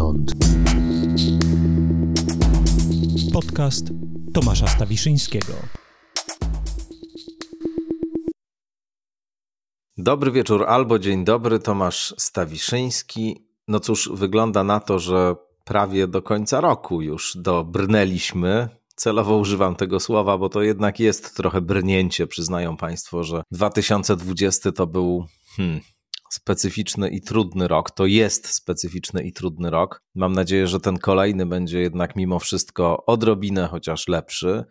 [0.00, 0.32] skądinąd.
[3.32, 3.84] Podcast
[4.34, 5.52] Tomasza Stawiszyńskiego.
[9.98, 13.46] Dobry wieczór albo dzień dobry, Tomasz Stawiszyński.
[13.68, 15.34] No cóż, wygląda na to, że
[15.64, 18.68] prawie do końca roku już dobrnęliśmy.
[18.96, 22.26] Celowo używam tego słowa, bo to jednak jest trochę brnięcie.
[22.26, 25.80] Przyznają Państwo, że 2020 to był hmm,
[26.30, 27.90] specyficzny i trudny rok.
[27.90, 30.02] To jest specyficzny i trudny rok.
[30.14, 34.64] Mam nadzieję, że ten kolejny będzie jednak mimo wszystko odrobinę chociaż lepszy.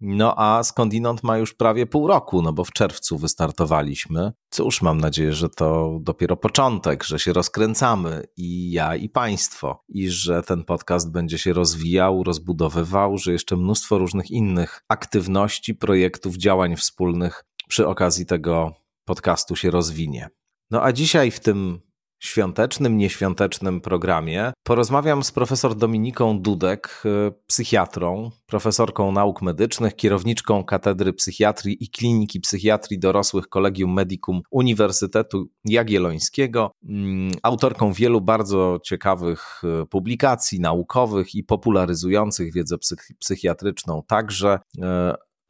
[0.00, 4.32] No a skądinąd ma już prawie pół roku, no bo w czerwcu wystartowaliśmy.
[4.50, 10.10] Cóż, mam nadzieję, że to dopiero początek, że się rozkręcamy i ja, i Państwo, i
[10.10, 16.76] że ten podcast będzie się rozwijał, rozbudowywał, że jeszcze mnóstwo różnych innych aktywności, projektów, działań
[16.76, 18.72] wspólnych przy okazji tego
[19.04, 20.28] podcastu się rozwinie.
[20.74, 21.80] No a dzisiaj w tym
[22.22, 31.12] świątecznym, nieświątecznym programie porozmawiam z profesor Dominiką Dudek, y, psychiatrą, profesorką nauk medycznych, kierowniczką Katedry
[31.12, 39.86] Psychiatrii i Kliniki Psychiatrii Dorosłych Kolegium Medicum Uniwersytetu Jagiellońskiego, mm, autorką wielu bardzo ciekawych y,
[39.86, 42.76] publikacji naukowych i popularyzujących wiedzę
[43.18, 44.80] psychiatryczną także y,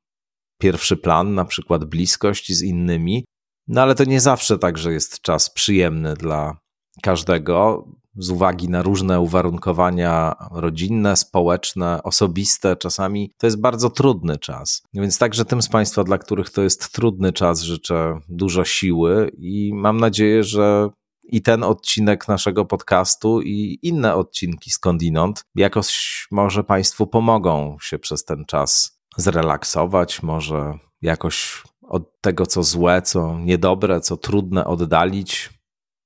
[0.57, 3.25] pierwszy plan, na przykład bliskość z innymi.
[3.67, 6.57] No ale to nie zawsze także jest czas przyjemny dla
[7.01, 14.81] każdego, z uwagi na różne uwarunkowania rodzinne, społeczne, osobiste, czasami to jest bardzo trudny czas.
[14.94, 19.72] Więc także tym z Państwa, dla których to jest trudny czas, życzę dużo siły i
[19.73, 20.90] mam nadzieję, że
[21.24, 28.26] i ten odcinek naszego podcastu i inne odcinki skądinąd jakoś może Państwu pomogą się przez
[28.26, 35.50] ten czas zrelaksować, może jakoś od tego, co złe, co niedobre, co trudne oddalić.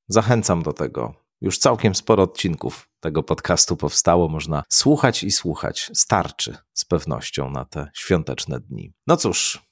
[0.08, 1.14] Zachęcam do tego.
[1.42, 5.92] Już całkiem sporo odcinków tego podcastu powstało, można słuchać i słuchać.
[5.94, 8.94] Starczy z pewnością na te świąteczne dni.
[9.08, 9.66] No cóż,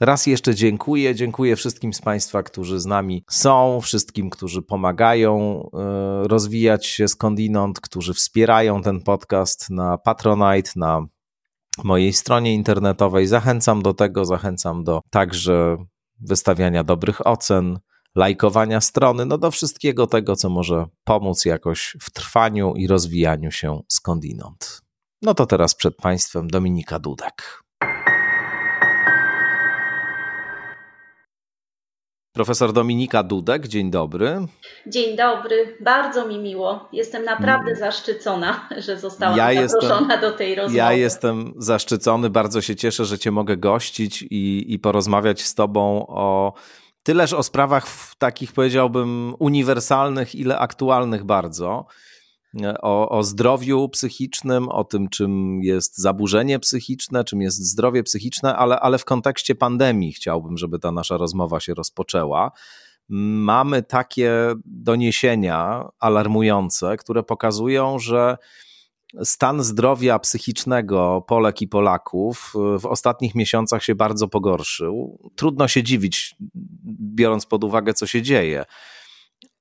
[0.00, 1.14] Raz jeszcze dziękuję.
[1.14, 7.80] Dziękuję wszystkim z Państwa, którzy z nami są, wszystkim, którzy pomagają e, rozwijać się skądinąd,
[7.80, 11.06] którzy wspierają ten podcast na Patronite, na
[11.84, 13.26] mojej stronie internetowej.
[13.26, 15.76] Zachęcam do tego, zachęcam do także
[16.20, 17.78] wystawiania dobrych ocen,
[18.14, 23.80] lajkowania strony, no do wszystkiego tego, co może pomóc jakoś w trwaniu i rozwijaniu się
[23.88, 24.82] skądinąd.
[25.22, 27.67] No to teraz przed Państwem Dominika Dudek.
[32.38, 34.46] Profesor Dominika Dudek, dzień dobry.
[34.86, 36.88] Dzień dobry, bardzo mi miło.
[36.92, 37.76] Jestem naprawdę mm.
[37.76, 40.76] zaszczycona, że zostałam ja zaproszona jestem, do tej rozmowy.
[40.76, 46.06] Ja jestem zaszczycony, bardzo się cieszę, że Cię mogę gościć i, i porozmawiać z Tobą
[46.08, 46.52] o
[47.02, 47.86] tyleż o sprawach
[48.18, 51.86] takich, powiedziałbym, uniwersalnych, ile aktualnych bardzo
[52.82, 58.80] o, o zdrowiu psychicznym, o tym, czym jest zaburzenie psychiczne, czym jest zdrowie psychiczne, ale,
[58.80, 62.52] ale w kontekście pandemii chciałbym, żeby ta nasza rozmowa się rozpoczęła.
[63.08, 64.32] mamy takie
[64.64, 68.36] doniesienia alarmujące, które pokazują, że
[69.24, 75.18] stan zdrowia psychicznego Polek i Polaków w ostatnich miesiącach się bardzo pogorszył.
[75.36, 76.36] Trudno się dziwić,
[77.14, 78.64] biorąc pod uwagę, co się dzieje.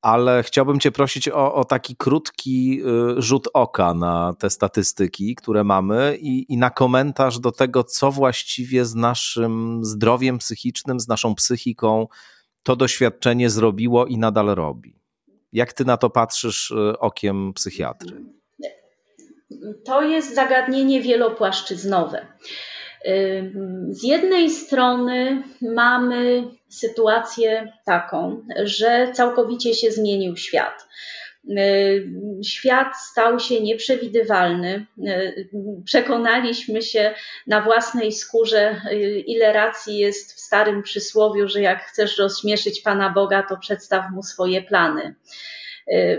[0.07, 2.81] Ale chciałbym Cię prosić o, o taki krótki
[3.17, 8.11] y, rzut oka na te statystyki, które mamy, i, i na komentarz do tego, co
[8.11, 12.07] właściwie z naszym zdrowiem psychicznym, z naszą psychiką
[12.63, 14.99] to doświadczenie zrobiło i nadal robi.
[15.53, 18.25] Jak Ty na to patrzysz y, okiem psychiatry?
[19.85, 22.27] To jest zagadnienie wielopłaszczyznowe.
[23.89, 30.87] Z jednej strony mamy sytuację taką, że całkowicie się zmienił świat.
[32.45, 34.85] Świat stał się nieprzewidywalny.
[35.85, 37.13] Przekonaliśmy się
[37.47, 38.81] na własnej skórze,
[39.27, 44.23] ile racji jest w starym przysłowiu, że jak chcesz rozśmieszyć Pana Boga, to przedstaw mu
[44.23, 45.15] swoje plany.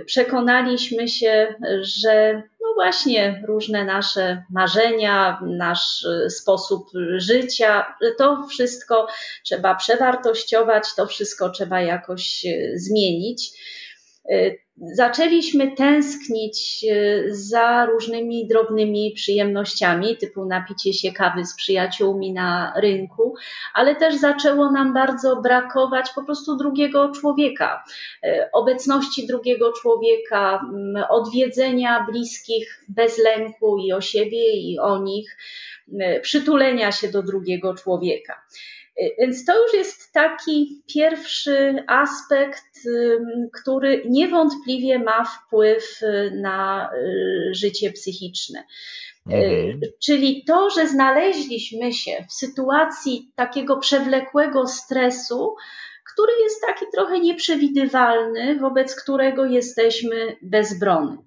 [0.07, 2.43] Przekonaliśmy się, że
[2.79, 9.07] właśnie różne nasze marzenia, nasz e, sposób życia, to wszystko
[9.45, 13.51] trzeba przewartościować, to wszystko trzeba jakoś e, zmienić.
[14.81, 23.35] Zaczęliśmy tęsknić e, za różnymi drobnymi przyjemnościami, typu napicie się kawy z przyjaciółmi na rynku,
[23.75, 27.85] ale też zaczęło nam bardzo brakować po prostu drugiego człowieka,
[28.25, 30.61] e, obecności drugiego człowieka,
[31.09, 35.37] odwiedzenia bliskich bez lęku i o siebie, i o nich,
[36.23, 38.43] przytulenia się do drugiego człowieka.
[39.19, 42.65] Więc to już jest taki pierwszy aspekt,
[43.63, 48.65] który niewątpliwie ma wpływ y, na y, życie psychiczne.
[49.31, 49.81] Y, mhm.
[50.05, 55.55] Czyli to, że znaleźliśmy się w sytuacji takiego przewlekłego stresu,
[56.13, 61.19] który jest taki trochę nieprzewidywalny, wobec którego jesteśmy bezbronni.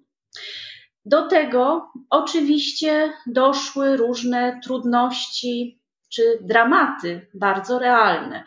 [1.05, 5.80] Do tego oczywiście doszły różne trudności
[6.11, 8.43] czy dramaty bardzo realne.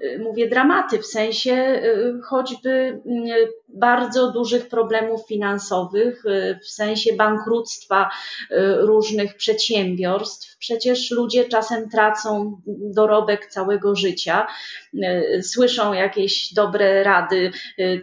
[0.00, 6.22] Y, mówię dramaty w sensie y, choćby y, bardzo dużych problemów finansowych,
[6.62, 8.10] w sensie bankructwa
[8.78, 10.56] różnych przedsiębiorstw.
[10.58, 14.46] Przecież ludzie czasem tracą dorobek całego życia,
[15.42, 17.50] słyszą jakieś dobre rady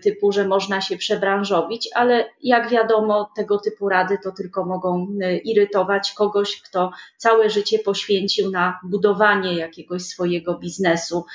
[0.03, 5.07] typu, że można się przebranżowić, ale jak wiadomo, tego typu rady to tylko mogą
[5.43, 11.25] irytować kogoś, kto całe życie poświęcił na budowanie jakiegoś swojego biznesu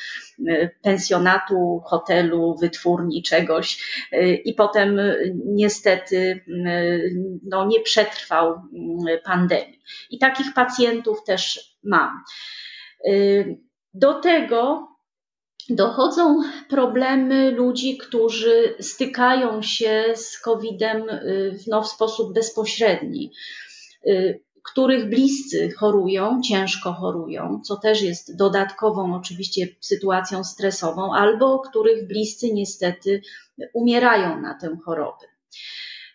[0.46, 6.44] Y, pensjonatu, hotelu, wytwórni, czegoś y, i potem y, niestety
[7.42, 8.60] no, nie przetrwał
[9.24, 9.80] pandemii.
[10.10, 12.10] I takich pacjentów też mam.
[13.94, 14.88] Do tego
[15.68, 21.02] dochodzą problemy ludzi, którzy stykają się z COVID-em
[21.66, 23.32] no, w sposób bezpośredni
[24.72, 32.52] których bliscy chorują, ciężko chorują, co też jest dodatkową oczywiście sytuacją stresową, albo których bliscy
[32.52, 33.22] niestety
[33.74, 35.26] umierają na tę chorobę.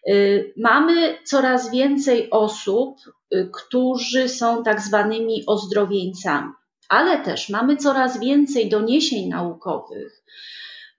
[0.09, 2.97] Y, mamy coraz więcej osób,
[3.35, 6.51] y, którzy są tak zwanymi ozdrowieńcami,
[6.89, 10.23] ale też mamy coraz więcej doniesień naukowych,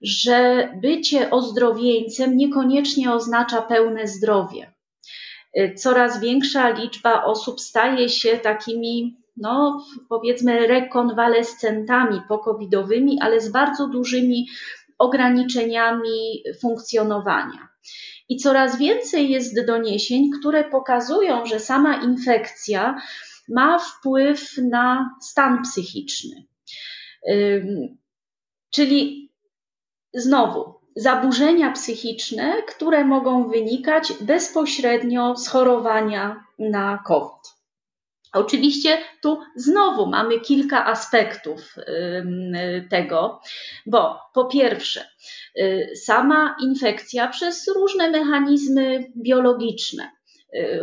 [0.03, 4.74] że bycie ozdrowieńcem niekoniecznie oznacza pełne zdrowie.
[5.59, 13.89] Y, coraz większa liczba osób staje się takimi, no powiedzmy, rekonwalescentami pokowidowymi, ale z bardzo
[13.89, 14.49] dużymi
[14.99, 17.69] ograniczeniami funkcjonowania.
[18.29, 23.01] I coraz więcej jest doniesień, które pokazują, że sama infekcja
[23.49, 26.45] ma wpływ na stan psychiczny.
[28.71, 29.33] Czyli
[30.15, 37.55] znowu, zaburzenia psychiczne, które mogą wynikać bezpośrednio z chorowania na COVID.
[38.33, 41.75] Oczywiście tu znowu mamy kilka aspektów
[42.91, 43.41] tego,
[43.87, 45.09] bo po pierwsze,
[45.59, 50.11] y, sama infekcja przez różne mechanizmy biologiczne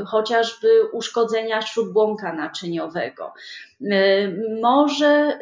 [0.05, 3.33] chociażby uszkodzenia śródbłąka naczyniowego.
[3.81, 3.87] Y,
[4.61, 5.39] może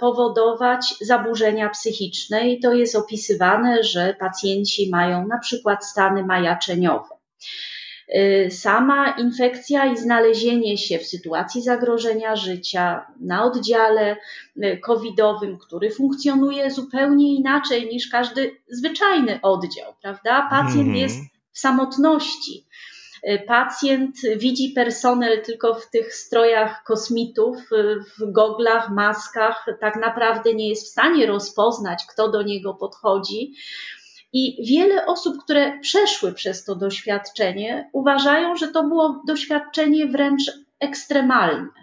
[0.00, 7.08] powodować zaburzenia psychiczne i to jest opisywane, że pacjenci mają na przykład stany majaczeniowe.
[8.14, 14.16] Y, sama infekcja i znalezienie się w sytuacji zagrożenia życia na oddziale
[14.82, 20.48] covidowym, który funkcjonuje zupełnie inaczej niż każdy zwyczajny oddział, prawda?
[20.50, 20.96] Pacjent mm.
[20.96, 21.16] jest
[21.52, 22.66] w samotności
[23.46, 27.56] Pacjent widzi personel tylko w tych strojach kosmitów,
[28.18, 33.54] w goglach, maskach, tak naprawdę nie jest w stanie rozpoznać, kto do niego podchodzi.
[34.32, 40.42] I wiele osób, które przeszły przez to doświadczenie, uważają, że to było doświadczenie wręcz
[40.80, 41.81] ekstremalne.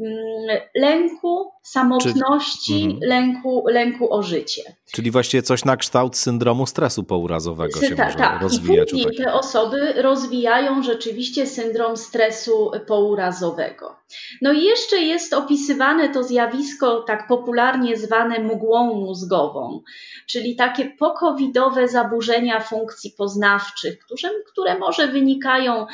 [0.00, 2.94] Mm, lęku, samotności, Czy...
[2.94, 3.00] Mhm.
[3.02, 4.62] lęku, lęku o życie.
[4.92, 8.42] Czyli właściwie coś na kształt syndromu stresu pourazowego się ta, może tak.
[8.42, 8.88] rozwijać.
[8.88, 13.96] I później te osoby rozwijają rzeczywiście syndrom stresu pourazowego.
[14.42, 19.82] No i jeszcze jest opisywane to zjawisko tak popularnie zwane mgłą mózgową,
[20.26, 25.86] czyli takie pokowidowe zaburzenia funkcji poznawczych, które, które może wynikają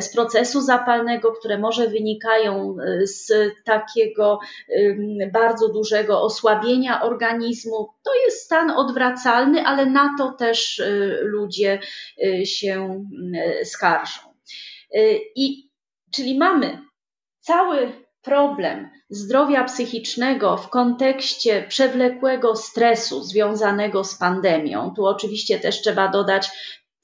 [0.00, 3.32] z procesu zapalnego, które może wynikają z
[3.64, 4.38] takiego
[5.32, 7.88] bardzo dużego osłabienia organizmu.
[8.02, 11.80] To jest stan odwracalny, ale na to też y, ludzie
[12.24, 13.04] y, się
[13.60, 14.20] y, skarżą.
[15.36, 15.70] I
[16.12, 16.78] czyli mamy
[17.40, 24.92] cały problem zdrowia psychicznego w kontekście przewlekłego stresu związanego z pandemią.
[24.96, 26.50] Tu oczywiście też trzeba dodać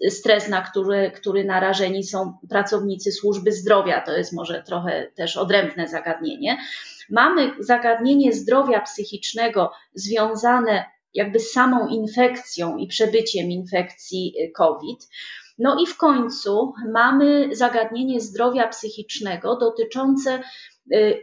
[0.08, 4.00] stres, na który, który narażeni są pracownicy służby zdrowia.
[4.00, 6.58] To jest może trochę też odrębne zagadnienie.
[7.10, 15.08] Mamy zagadnienie zdrowia psychicznego związane jakby z samą infekcją i przebyciem infekcji COVID.
[15.58, 20.42] No i w końcu mamy zagadnienie zdrowia psychicznego dotyczące y,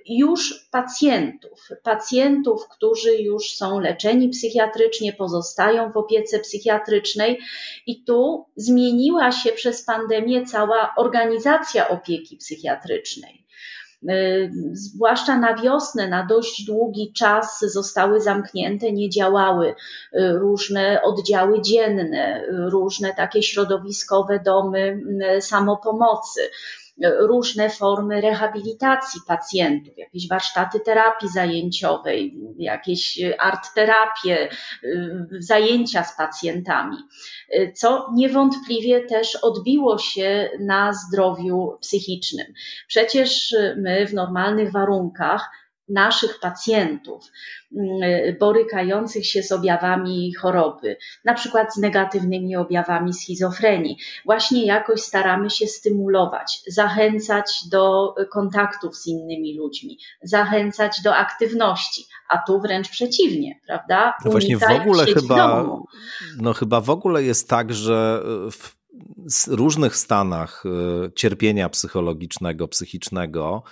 [0.05, 7.39] już pacjentów, pacjentów, którzy już są leczeni psychiatrycznie, pozostają w opiece psychiatrycznej
[7.87, 13.47] i tu zmieniła się przez pandemię cała organizacja opieki psychiatrycznej.
[14.03, 19.75] Y, zwłaszcza na wiosnę, na dość długi czas zostały zamknięte, nie działały y,
[20.13, 25.01] różne oddziały dzienne, y, różne takie środowiskowe domy
[25.39, 26.41] samopomocy
[27.19, 34.49] różne formy rehabilitacji pacjentów, jakieś warsztaty terapii zajęciowej, jakieś art terapie,
[35.39, 36.97] zajęcia z pacjentami,
[37.75, 42.47] co niewątpliwie też odbiło się na zdrowiu psychicznym.
[42.87, 45.49] Przecież my w normalnych warunkach
[45.89, 47.25] naszych pacjentów
[47.75, 47.89] mm,
[48.39, 53.97] borykających się z objawami choroby, na przykład z negatywnymi objawami schizofrenii.
[54.25, 62.37] Właśnie jakoś staramy się stymulować, zachęcać do kontaktów z innymi ludźmi, zachęcać do aktywności, a
[62.37, 64.13] tu wręcz przeciwnie, prawda?
[64.25, 65.65] No właśnie w ogóle chyba,
[66.37, 68.77] no chyba w ogóle jest tak, że w
[69.47, 73.63] różnych stanach y, cierpienia psychologicznego, psychicznego,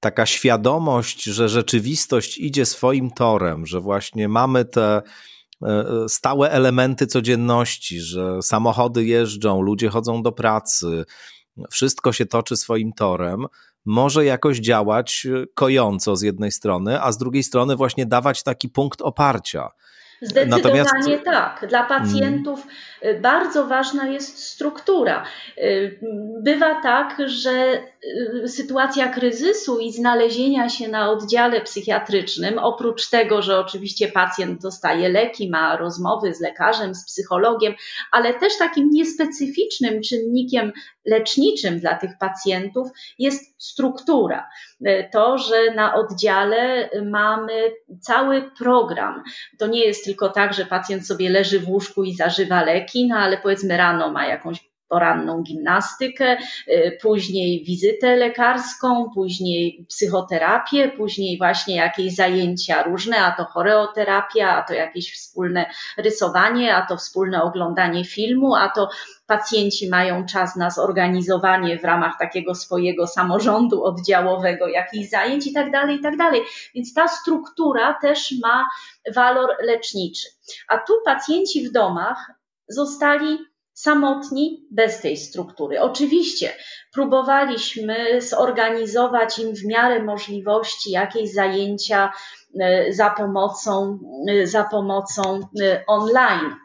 [0.00, 7.06] taka świadomość, że rzeczywistość idzie swoim torem, że właśnie mamy te e, e, stałe elementy
[7.06, 11.04] codzienności, że samochody jeżdżą, ludzie chodzą do pracy,
[11.70, 13.46] wszystko się toczy swoim torem,
[13.84, 19.02] może jakoś działać kojąco z jednej strony, a z drugiej strony właśnie dawać taki punkt
[19.02, 19.70] oparcia.
[20.22, 21.24] Zdecydowanie Natomiast...
[21.24, 21.66] tak.
[21.68, 22.66] Dla pacjentów
[23.02, 23.22] mm.
[23.22, 25.24] bardzo ważna jest struktura.
[25.58, 25.98] Y,
[26.42, 27.82] bywa tak, że
[28.44, 35.08] y, sytuacja kryzysu i znalezienia się na oddziale psychiatrycznym, oprócz tego, że oczywiście pacjent dostaje
[35.08, 37.74] leki, ma rozmowy z lekarzem, z psychologiem,
[38.12, 40.72] ale też takim niespecyficznym czynnikiem
[41.06, 44.48] leczniczym dla tych pacjentów jest struktura.
[44.86, 47.52] Y, to, że na oddziale mamy
[48.00, 49.22] cały program.
[49.58, 53.16] To nie jest tylko tak, że pacjent sobie leży w łóżku i zażywa leki, no
[53.16, 56.36] ale powiedzmy rano ma jakąś poranną gimnastykę,
[56.68, 64.62] y, później wizytę lekarską, później psychoterapię, później właśnie jakieś zajęcia różne, a to choreoterapia, a
[64.62, 65.66] to jakieś wspólne
[65.96, 68.88] rysowanie, a to wspólne oglądanie filmu, a to
[69.26, 75.70] pacjenci mają czas na zorganizowanie w ramach takiego swojego samorządu oddziałowego jakichś zajęć i tak
[75.70, 76.42] dalej, i tak dalej.
[76.74, 78.68] Więc ta struktura też ma
[79.14, 80.28] walor leczniczy.
[80.68, 82.32] A tu pacjenci w domach
[82.68, 83.38] zostali
[83.72, 85.80] samotni bez tej struktury.
[85.80, 86.52] Oczywiście
[86.92, 92.12] próbowaliśmy zorganizować im w miarę możliwości jakieś zajęcia
[92.60, 93.98] e, za pomocą,
[94.28, 96.56] e, za pomocą e, online.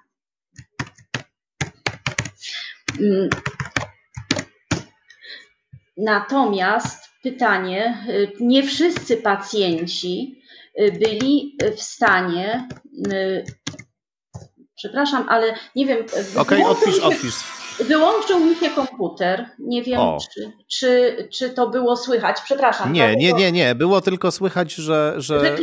[3.00, 3.30] Mm.
[5.98, 8.06] Natomiast pytanie,
[8.40, 10.42] nie wszyscy pacjenci
[11.00, 12.68] byli w stanie
[14.86, 15.98] Przepraszam, ale nie wiem.
[16.38, 17.36] Okej, okay, odpisz, odpisz.
[17.80, 19.46] Wyłączył mi się komputer.
[19.60, 20.00] Nie wiem,
[20.34, 22.42] czy, czy, czy to było słychać.
[22.42, 22.94] Przepraszam.
[22.94, 23.76] Nie, nie, nie, nie.
[23.76, 25.54] Było tylko słychać, że, że, że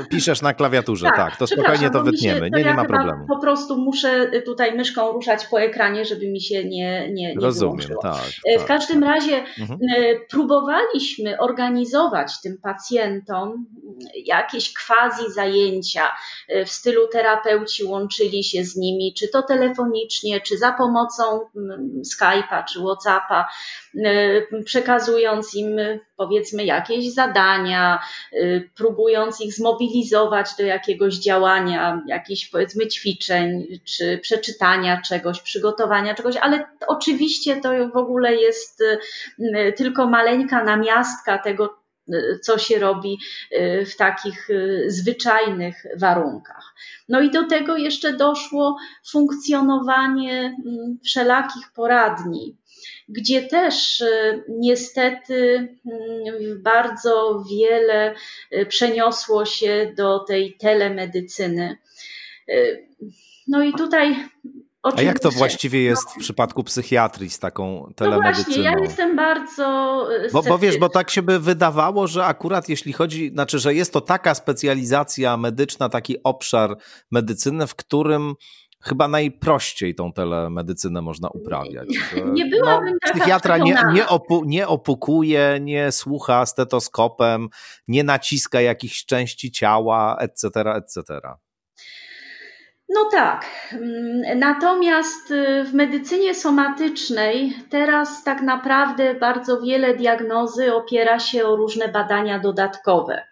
[0.00, 1.06] e, piszesz na klawiaturze.
[1.06, 2.40] Tak, tak to spokojnie to wytniemy.
[2.46, 3.26] Się, to nie, ja nie ma problemu.
[3.28, 7.88] Po prostu muszę tutaj myszką ruszać po ekranie, żeby mi się nie, nie, nie Rozumiem,
[8.02, 8.16] tak,
[8.56, 9.14] W tak, każdym tak.
[9.14, 9.80] razie mhm.
[9.96, 13.66] E, próbowaliśmy organizować tym pacjentom
[14.24, 16.02] jakieś quasi zajęcia
[16.66, 21.40] w stylu terapeuci łączyli się z nimi, czy to telefonicznie, czy za pomocą
[22.04, 23.48] Skype'a czy WhatsAppa,
[24.04, 25.76] e, przekazując im
[26.16, 28.00] powiedzmy jakieś zadania,
[28.32, 36.36] e, próbując ich zmobilizować do jakiegoś działania, jakichś powiedzmy ćwiczeń, czy przeczytania czegoś, przygotowania czegoś,
[36.36, 38.82] ale oczywiście to w ogóle jest
[39.54, 41.83] e, tylko maleńka namiastka tego,
[42.42, 43.18] co się robi
[43.86, 44.48] w takich
[44.86, 46.74] zwyczajnych warunkach.
[47.08, 48.76] No i do tego jeszcze doszło
[49.10, 52.56] funkcjonowanie mm, wszelakich poradni,
[53.08, 55.56] gdzie też y, niestety
[55.86, 58.14] mm, bardzo wiele
[58.52, 61.76] y, przeniosło się do tej telemedycyny.
[62.48, 62.88] Y,
[63.48, 64.16] no i tutaj
[64.96, 68.44] a jak to właściwie jest w przypadku psychiatrii z taką telemedycyną?
[68.46, 69.94] No właśnie, ja jestem bardzo
[70.32, 73.92] bo, bo wiesz, bo tak się by wydawało, że akurat jeśli chodzi, znaczy, że jest
[73.92, 76.76] to taka specjalizacja medyczna, taki obszar
[77.10, 78.34] medycyny, w którym
[78.80, 81.88] chyba najprościej tą telemedycynę można uprawiać.
[82.32, 87.48] Nie byłabym no, taka Psychiatra nie, nie, opu, nie opukuje, nie słucha stetoskopem,
[87.88, 91.20] nie naciska jakichś części ciała, etc., etc.
[92.88, 93.46] No tak.
[93.72, 101.56] Mm, natomiast y, w medycynie somatycznej teraz tak naprawdę bardzo wiele diagnozy opiera się o
[101.56, 103.26] różne badania dodatkowe.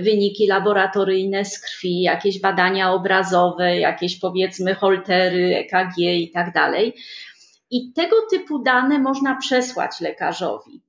[0.00, 6.94] Wyniki laboratoryjne z krwi, jakieś badania obrazowe, jakieś powiedzmy holtery, EKG i tak dalej.
[7.70, 10.82] I tego typu dane można przesłać lekarzowi.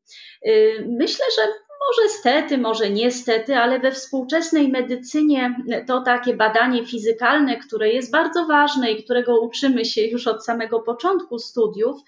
[0.48, 1.48] Y, myślę, że
[1.88, 5.56] może stety, może niestety, ale we współczesnej medycynie
[5.88, 10.80] to takie badanie fizykalne, które jest bardzo ważne i którego uczymy się już od samego
[10.80, 12.02] początku studiów,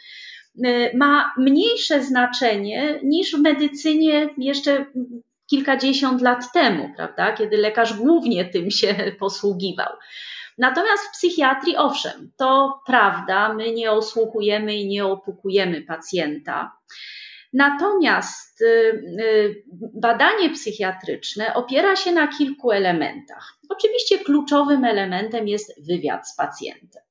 [0.65, 4.86] y, ma mniejsze znaczenie niż w medycynie jeszcze
[5.48, 9.94] kilkadziesiąt lat temu, prawda, kiedy lekarz głównie tym się posługiwał.
[10.58, 16.72] Natomiast w psychiatrii, owszem, to prawda, my nie osłuchujemy i nie opukujemy pacjenta.
[17.55, 18.65] Natomiast y,
[19.22, 19.63] y,
[19.94, 23.53] badanie psychiatryczne opiera się na kilku elementach.
[23.70, 27.01] Oczywiście kluczowym elementem jest wywiad z pacjentem.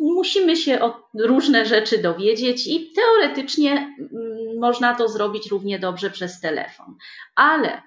[0.00, 6.40] Musimy się o różne rzeczy dowiedzieć i teoretycznie mm, można to zrobić równie dobrze przez
[6.40, 6.94] telefon.
[7.34, 7.82] Ale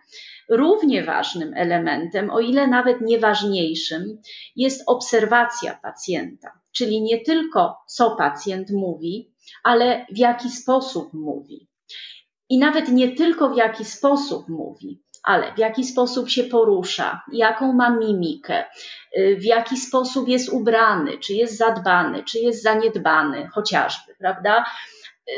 [0.49, 4.21] równie ważnym elementem, o ile nawet nieważniejszym,
[4.55, 9.31] jest obserwacja pacjenta, czyli nie tylko co pacjent mówi,
[9.63, 11.67] ale w jaki sposób mówi.
[12.49, 17.73] I nawet nie tylko w jaki sposób mówi, ale w jaki sposób się porusza, jaką
[17.73, 18.65] ma mimikę,
[19.17, 24.65] y, w jaki sposób jest ubrany, czy jest zadbany, czy jest zaniedbany, chociażby, prawda?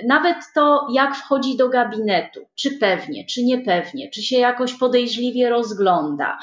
[0.08, 6.38] Nawet to, jak wchodzi do gabinetu, czy pewnie, czy niepewnie, czy się jakoś podejrzliwie rozgląda.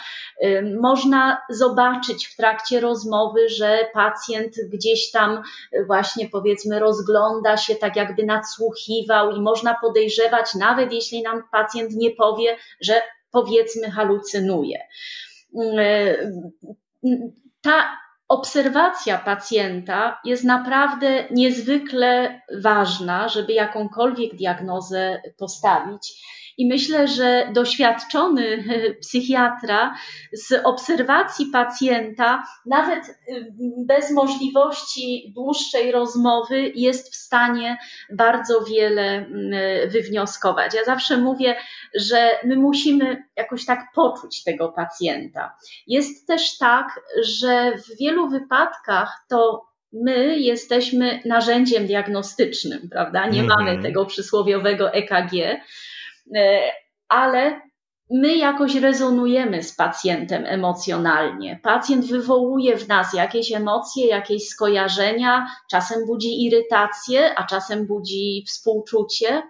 [0.81, 7.97] Można zobaczyć w trakcie rozmowy, że pacjent gdzieś tam y, właśnie powiedzmy rozgląda się, tak
[7.97, 14.79] jakby nadsłuchiwał i można podejrzewać, nawet jeśli nam pacjent nie powie, że powiedzmy halucynuje.
[17.61, 26.23] Ta obserwacja pacjenta jest naprawdę niezwykle ważna, żeby jakąkolwiek diagnozę postawić.
[26.59, 28.65] I myślę, że doświadczony
[29.01, 29.95] psychiatra
[30.33, 33.53] z obserwacji pacjenta, nawet y,
[33.87, 37.79] bez możliwości dłuższej rozmowy, jest w stanie
[38.13, 39.51] bardzo wiele mm,
[39.91, 40.75] wywnioskować.
[40.75, 41.57] Ja zawsze mówię,
[41.95, 45.57] że my musimy jakoś tak poczuć tego pacjenta.
[45.87, 53.27] Jest też tak, że w wielu wypadkach to my jesteśmy narzędziem diagnostycznym, prawda?
[53.27, 53.57] Nie mm -hmm.
[53.59, 55.61] mamy tego przysłowiowego EKG, e,
[57.09, 57.61] ale
[58.11, 61.61] my jakoś rezonujemy z pacjentem emocjonalnie.
[61.63, 69.43] Pacjent wywołuje w nas jakieś emocje, jakieś skojarzenia, czasem budzi irytację, a czasem budzi współczucie,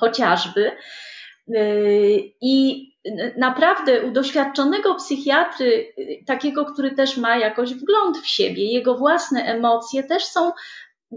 [0.00, 0.72] chociażby.
[1.48, 2.86] Yy, I
[3.36, 5.94] naprawdę u doświadczonego psychiatry,
[6.26, 10.52] takiego, który też ma jakoś wgląd w siebie, jego własne emocje też są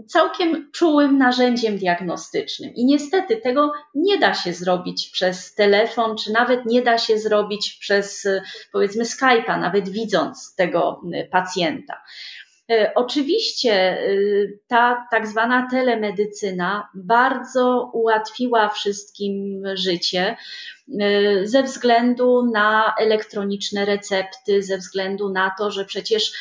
[0.08, 2.74] całkiem czułym narzędziem diagnostycznym.
[2.74, 7.76] I niestety tego nie da się zrobić przez telefon, czy nawet nie da się zrobić
[7.80, 8.28] przez
[8.72, 11.00] powiedzmy Skype'a, nawet widząc tego
[11.30, 12.02] pacjenta.
[12.70, 14.08] E, oczywiście e,
[14.68, 20.36] ta tak zwana telemedycyna bardzo ułatwiła wszystkim życie
[21.00, 26.32] e, ze względu na elektroniczne recepty, ze względu na to, że przecież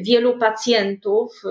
[0.00, 1.42] wielu pacjentów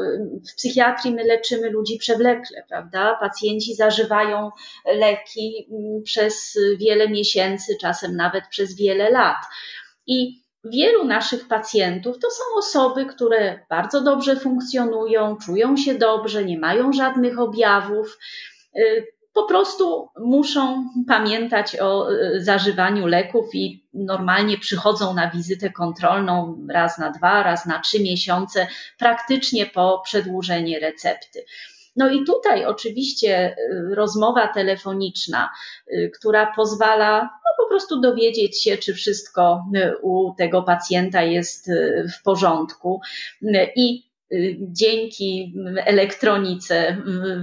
[0.49, 3.17] w psychiatrii my leczymy ludzi przewlekle, prawda?
[3.19, 4.49] Pacjenci zażywają
[4.85, 5.67] leki
[6.03, 9.37] przez wiele miesięcy, czasem nawet przez wiele lat.
[10.07, 16.60] I wielu naszych pacjentów to są osoby, które bardzo dobrze funkcjonują, czują się dobrze, nie
[16.60, 18.17] mają żadnych objawów.
[18.78, 26.58] Y, po prostu muszą pamiętać o y, zażywaniu leków i normalnie przychodzą na wizytę kontrolną
[26.69, 28.67] raz na dwa, raz na trzy miesiące,
[28.99, 31.45] praktycznie po przedłużenie recepty.
[31.95, 35.49] No i tutaj oczywiście y, rozmowa telefoniczna,
[35.88, 41.71] y, która pozwala no, po prostu dowiedzieć się, czy wszystko y, u tego pacjenta jest
[42.19, 43.01] w porządku.
[43.75, 44.13] I
[44.60, 46.97] dzięki elektronice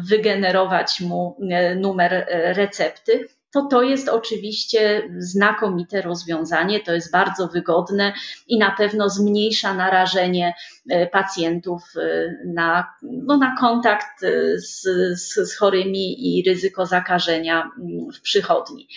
[0.08, 1.36] wygenerować mu
[1.76, 8.12] numer recepty to to jest oczywiście znakomite rozwiązanie, to jest bardzo wygodne
[8.48, 10.54] i na pewno zmniejsza narażenie
[10.90, 14.82] e, pacjentów e, na, no, na kontakt e, z,
[15.20, 18.88] z, z chorymi i ryzyko zakażenia mm, w przychodni.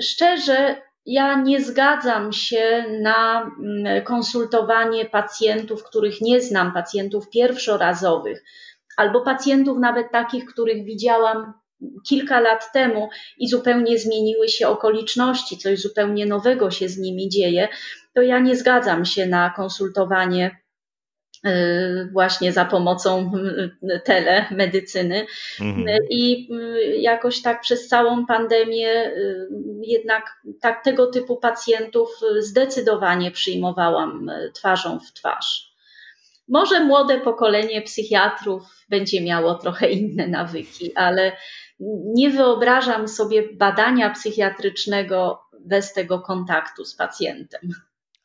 [0.00, 8.44] Szczerze, ja nie zgadzam się na mm, konsultowanie pacjentów, których nie znam, pacjentów pierwszorazowych,
[8.96, 11.63] albo pacjentów nawet takich, których widziałam
[12.08, 17.68] kilka lat temu i zupełnie zmieniły się okoliczności, coś zupełnie nowego się z nimi dzieje,
[18.14, 20.60] to ja nie zgadzam się na konsultowanie
[21.46, 23.32] y, właśnie za pomocą
[23.82, 25.26] y, telemedycyny.
[25.60, 25.98] Mhm.
[26.10, 29.12] I y, jakoś tak przez całą pandemię
[29.82, 35.74] jednak tak tego typu pacjentów zdecydowanie przyjmowałam twarzą w twarz.
[36.48, 41.32] Może młode pokolenie psychiatrów będzie miało trochę inne nawyki, ale
[42.14, 47.70] nie wyobrażam sobie badania psychiatrycznego bez tego kontaktu z pacjentem.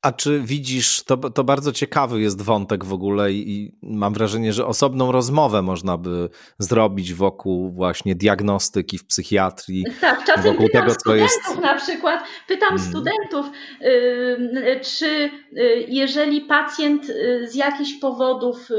[0.01, 4.53] A czy widzisz, to, to bardzo ciekawy jest wątek w ogóle i, i, mam wrażenie,
[4.53, 9.85] że osobną rozmowę można by zrobić wokół właśnie diagnostyki w psychiatrii.
[10.01, 11.61] Tak, czasem wokół pytam tego, studentów jest...
[11.61, 12.87] na przykład, pytam hmm.
[12.89, 13.45] studentów,
[13.81, 18.69] y, czy y, jeżeli pacjent y, z jakichś powodów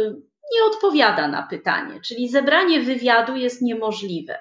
[0.54, 4.38] nie odpowiada na pytanie, czyli zebranie wywiadu jest niemożliwe.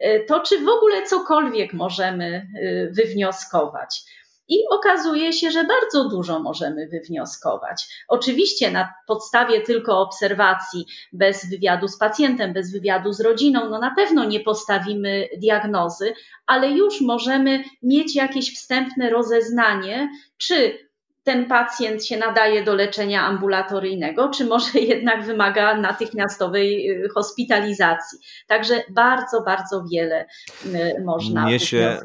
[0.00, 4.02] E, to czy w ogóle cokolwiek możemy e, wywnioskować?
[4.50, 8.04] I okazuje się, że bardzo dużo możemy wywnioskować.
[8.08, 13.94] Oczywiście na podstawie tylko obserwacji, bez wywiadu z pacjentem, bez wywiadu z rodziną, no na
[13.94, 16.14] pewno nie postawimy diagnozy,
[16.46, 20.08] ale już możemy mieć jakieś wstępne rozeznanie,
[20.38, 20.89] czy
[21.30, 28.18] ten pacjent się nadaje do leczenia ambulatoryjnego, czy może jednak wymaga natychmiastowej y, hospitalizacji.
[28.46, 30.26] Także bardzo, bardzo wiele
[30.66, 31.98] y, można mnie się,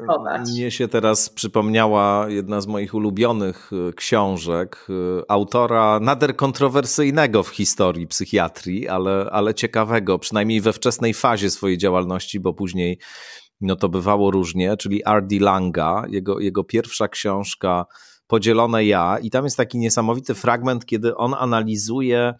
[0.52, 4.86] mnie się teraz przypomniała jedna z moich ulubionych y, książek
[5.28, 12.40] autora nader kontrowersyjnego w historii psychiatrii, ale, ale ciekawego, przynajmniej we wczesnej fazie swojej działalności,
[12.40, 12.98] bo później
[13.60, 15.36] no to bywało różnie, czyli R.D.
[15.40, 17.86] Langa, jego, jego pierwsza książka
[18.26, 22.34] podzielone ja i tam jest taki niesamowity fragment, kiedy on analizuje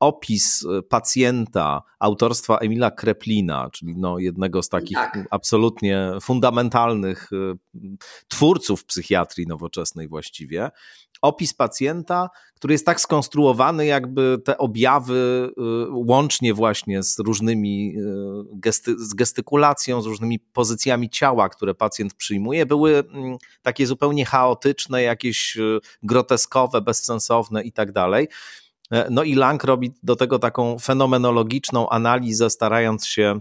[0.00, 5.28] opis y, pacjenta autorstwa Emila Kreplina, czyli no jednego z takich tak.
[5.30, 7.54] absolutnie fundamentalnych y,
[8.28, 10.70] twórców psychiatrii nowoczesnej właściwie.
[11.26, 17.94] Opis pacjenta, który jest tak skonstruowany, jakby te objawy y, łącznie właśnie z różnymi
[18.52, 25.02] gesty, z gestykulacją, z różnymi pozycjami ciała, które pacjent przyjmuje, były mm, takie zupełnie chaotyczne,
[25.02, 25.58] jakieś
[26.02, 28.28] groteskowe, bezsensowne i tak dalej.
[28.90, 33.40] E, no i Lang robi do tego taką fenomenologiczną analizę, starając się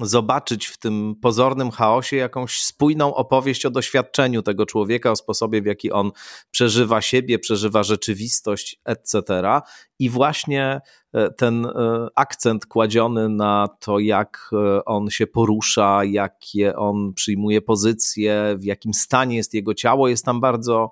[0.00, 5.66] zobaczyć w tym pozornym chaosie jakąś spójną opowieść o doświadczeniu tego człowieka, o sposobie, w
[5.66, 6.10] jaki on
[6.50, 9.22] przeżywa siebie, przeżywa rzeczywistość, etc.
[9.98, 10.80] I właśnie
[11.12, 11.70] e, ten e,
[12.14, 14.50] akcent kładziony na to, jak
[14.86, 20.40] on się porusza, jakie on przyjmuje pozycje, w jakim stanie jest jego ciało, jest tam
[20.40, 20.90] bardzo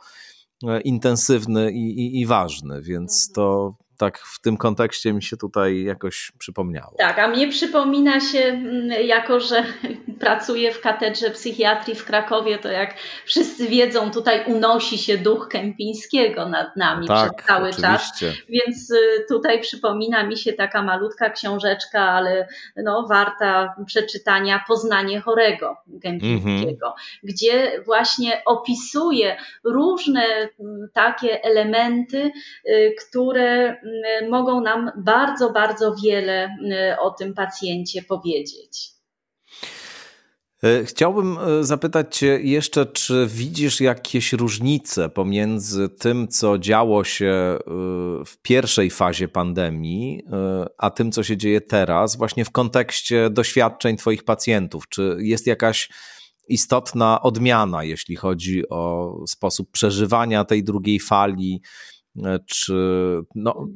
[0.68, 3.34] E, intensywny i, i, i ważny, więc mhm.
[3.34, 6.94] to tak w tym kontekście mi się tutaj jakoś przypomniało.
[6.98, 9.64] Tak, a mnie przypomina się, mm, jako że
[10.20, 16.48] pracuję w katedrze psychiatrii w Krakowie, to jak wszyscy wiedzą, tutaj unosi się duch Kępińskiego
[16.48, 18.30] nad nami tak, przez cały oczywiście.
[18.30, 18.36] czas.
[18.48, 25.76] Więc y, tutaj przypomina mi się taka malutka książeczka, ale no, warta przeczytania Poznanie chorego
[26.02, 27.20] Kępińskiego, mm -hmm.
[27.22, 30.22] gdzie właśnie opisuje różne
[30.92, 32.32] takie elementy,
[32.68, 33.76] y, które
[34.30, 36.56] mogą nam bardzo, bardzo wiele
[37.00, 38.92] o tym pacjencie powiedzieć.
[40.62, 47.26] E, chciałbym e, zapytać Cię jeszcze, czy widzisz jakieś różnice pomiędzy tym, co działo się
[47.26, 47.58] e,
[48.24, 50.22] w pierwszej fazie pandemii,
[50.78, 54.88] a tym, co się dzieje teraz, właśnie w kontekście doświadczeń Twoich pacjentów?
[54.88, 55.88] Czy jest jakaś
[56.48, 61.62] istotna odmiana, jeśli chodzi o sposób przeżywania tej drugiej fali?
[62.46, 62.74] Czy
[63.34, 63.66] no,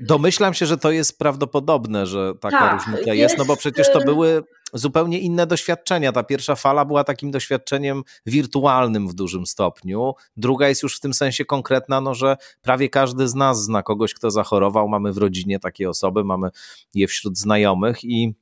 [0.00, 3.92] domyślam się, że to jest prawdopodobne, że taka tak, różnica jest, jest, no bo przecież
[3.92, 6.12] to były zupełnie inne doświadczenia.
[6.12, 10.14] Ta pierwsza fala była takim doświadczeniem wirtualnym w dużym stopniu.
[10.36, 14.14] Druga jest już w tym sensie konkretna, no, że prawie każdy z nas zna kogoś,
[14.14, 14.88] kto zachorował.
[14.88, 16.48] Mamy w rodzinie takie osoby, mamy
[16.94, 18.34] je wśród znajomych i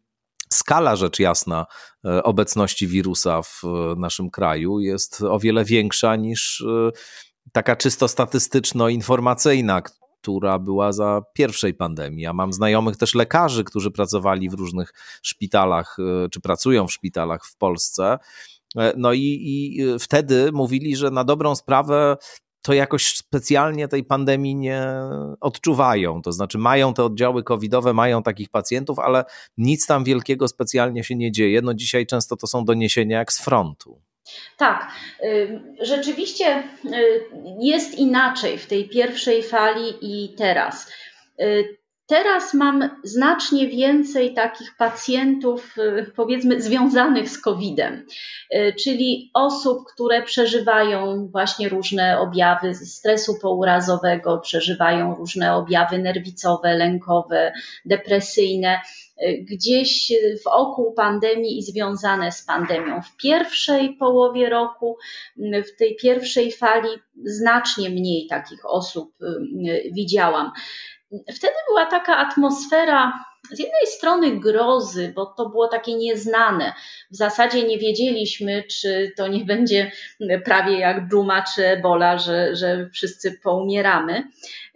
[0.53, 1.67] skala rzecz jasna
[2.05, 3.63] e, obecności wirusa w
[3.97, 6.91] naszym kraju jest o wiele większa niż e,
[7.53, 9.83] taka czysto statystyczno-informacyjna,
[10.23, 12.27] która była za pierwszej pandemii.
[12.27, 17.47] A mam znajomych też lekarzy, którzy pracowali w różnych szpitalach, e, czy pracują w szpitalach
[17.47, 18.19] w Polsce.
[18.77, 22.17] E, no i, i wtedy mówili, że na dobrą sprawę
[22.63, 24.87] to jakoś specjalnie tej pandemii nie
[25.41, 26.23] odczuwają.
[26.23, 29.25] To znaczy, mają te oddziały covidowe, mają takich pacjentów, ale
[29.59, 31.63] nic tam wielkiego specjalnie się nie dzieje.
[31.63, 34.01] No dzisiaj często to są doniesienia jak z frontu.
[34.57, 37.25] Tak, y, rzeczywiście y,
[37.61, 40.93] jest inaczej w tej pierwszej fali i teraz.
[42.05, 45.77] Y, teraz mam znacznie więcej takich pacjentów,
[46.17, 48.07] powiedzmy, związanych z COVID-em,
[48.85, 57.53] czyli osób, które przeżywają właśnie różne objawy stresu pourazowego, przeżywają różne objawy nerwicowe, lękowe,
[57.85, 58.81] depresyjne
[59.41, 60.13] gdzieś
[60.45, 63.03] wokół pandemii i związane z pandemią.
[63.03, 64.97] W pierwszej połowie roku,
[65.37, 66.89] w tej pierwszej fali,
[67.25, 70.53] znacznie mniej takich osób y, widziałam.
[71.37, 73.13] Wtedy była taka atmosfera
[73.51, 76.73] z jednej strony grozy, bo to było takie nieznane.
[77.11, 79.93] W zasadzie nie wiedzieliśmy, czy to nie będzie
[80.45, 84.23] prawie jak dżuma czy ebola, że, że wszyscy poumieramy.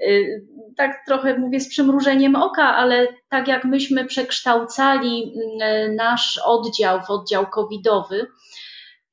[0.01, 0.46] Y,
[0.77, 7.11] tak trochę mówię z przymrużeniem oka, ale tak jak myśmy przekształcali mm, nasz oddział w
[7.11, 8.27] oddział covidowy,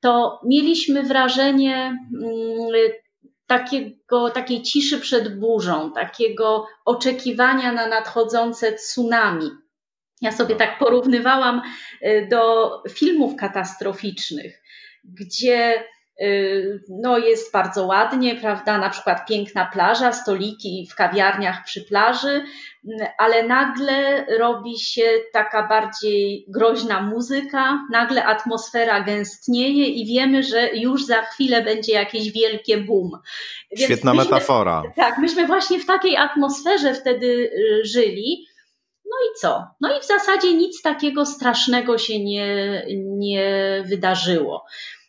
[0.00, 2.70] to mieliśmy wrażenie mm,
[3.46, 9.50] takiego, takiej ciszy przed burzą, takiego oczekiwania na nadchodzące tsunami.
[10.20, 11.62] Ja sobie tak porównywałam
[12.02, 14.62] y, do filmów katastroficznych,
[15.04, 15.84] gdzie
[16.88, 18.78] no jest bardzo ładnie, prawda?
[18.78, 22.44] Na przykład piękna plaża, stoliki w kawiarniach przy plaży,
[23.18, 25.02] ale nagle robi się
[25.32, 32.32] taka bardziej groźna muzyka, nagle atmosfera gęstnieje i wiemy, że już za chwilę będzie jakieś
[32.32, 33.10] wielkie boom.
[33.70, 34.82] Więc Świetna myśmy, metafora.
[34.96, 38.46] Tak, myśmy właśnie w takiej atmosferze wtedy y, żyli.
[39.04, 39.64] No i co?
[39.80, 44.64] No i w zasadzie nic takiego strasznego się nie, nie wydarzyło.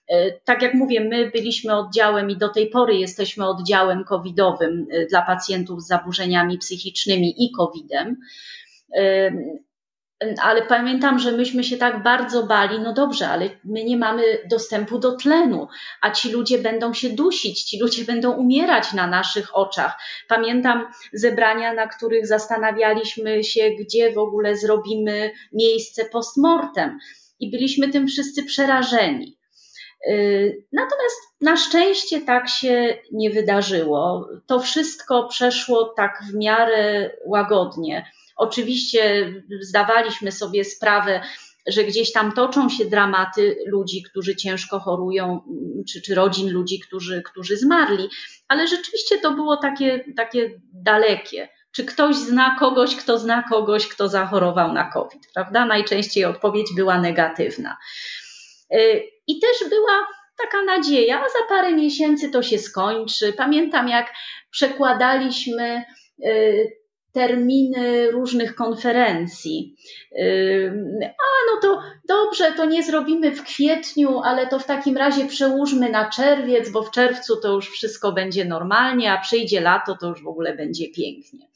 [0.09, 5.05] E, tak jak mówię, my byliśmy oddziałem i do tej pory jesteśmy oddziałem covidowym e,
[5.05, 8.17] dla pacjentów z zaburzeniami psychicznymi i covidem.
[8.95, 9.31] E,
[10.41, 14.99] ale pamiętam, że myśmy się tak bardzo bali, no dobrze, ale my nie mamy dostępu
[14.99, 15.67] do tlenu,
[16.01, 19.97] a ci ludzie będą się dusić, ci ludzie będą umierać na naszych oczach.
[20.27, 26.99] Pamiętam zebrania, na których zastanawialiśmy się, gdzie w ogóle zrobimy miejsce postmortem
[27.39, 29.36] i byliśmy tym wszyscy przerażeni.
[30.09, 34.29] Y, natomiast na szczęście tak się nie wydarzyło.
[34.47, 38.11] To wszystko przeszło tak w miarę łagodnie.
[38.37, 41.21] Oczywiście zdawaliśmy sobie sprawę,
[41.67, 45.41] że gdzieś tam toczą się dramaty ludzi, którzy ciężko chorują,
[45.89, 48.09] czy, czy rodzin ludzi, którzy, którzy zmarli,
[48.47, 51.49] ale rzeczywiście to było takie, takie dalekie.
[51.71, 55.65] Czy ktoś zna kogoś, kto zna kogoś, kto zachorował na COVID, prawda?
[55.65, 57.77] Najczęściej odpowiedź była negatywna.
[59.27, 63.33] Y, I też była taka nadzieja, a za parę miesięcy to się skończy.
[63.33, 64.13] Pamiętam, jak
[64.51, 65.83] przekładaliśmy
[66.25, 66.77] y,
[67.11, 69.75] terminy różnych konferencji.
[70.11, 70.71] Y,
[71.03, 75.89] a no to dobrze, to nie zrobimy w kwietniu, ale to w takim razie przełóżmy
[75.89, 80.23] na czerwiec, bo w czerwcu to już wszystko będzie normalnie, a przyjdzie lato, to już
[80.23, 81.47] w ogóle będzie pięknie.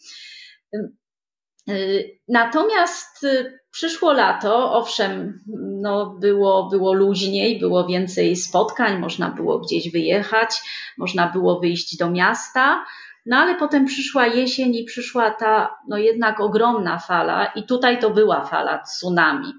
[2.28, 3.26] Natomiast
[3.72, 5.40] przyszło lato, owszem,
[5.82, 10.50] no było, było luźniej, było więcej spotkań, można było gdzieś wyjechać,
[10.98, 12.86] można było wyjść do miasta,
[13.26, 18.10] no ale potem przyszła jesień i przyszła ta no jednak ogromna fala i tutaj to
[18.10, 19.54] była fala tsunami.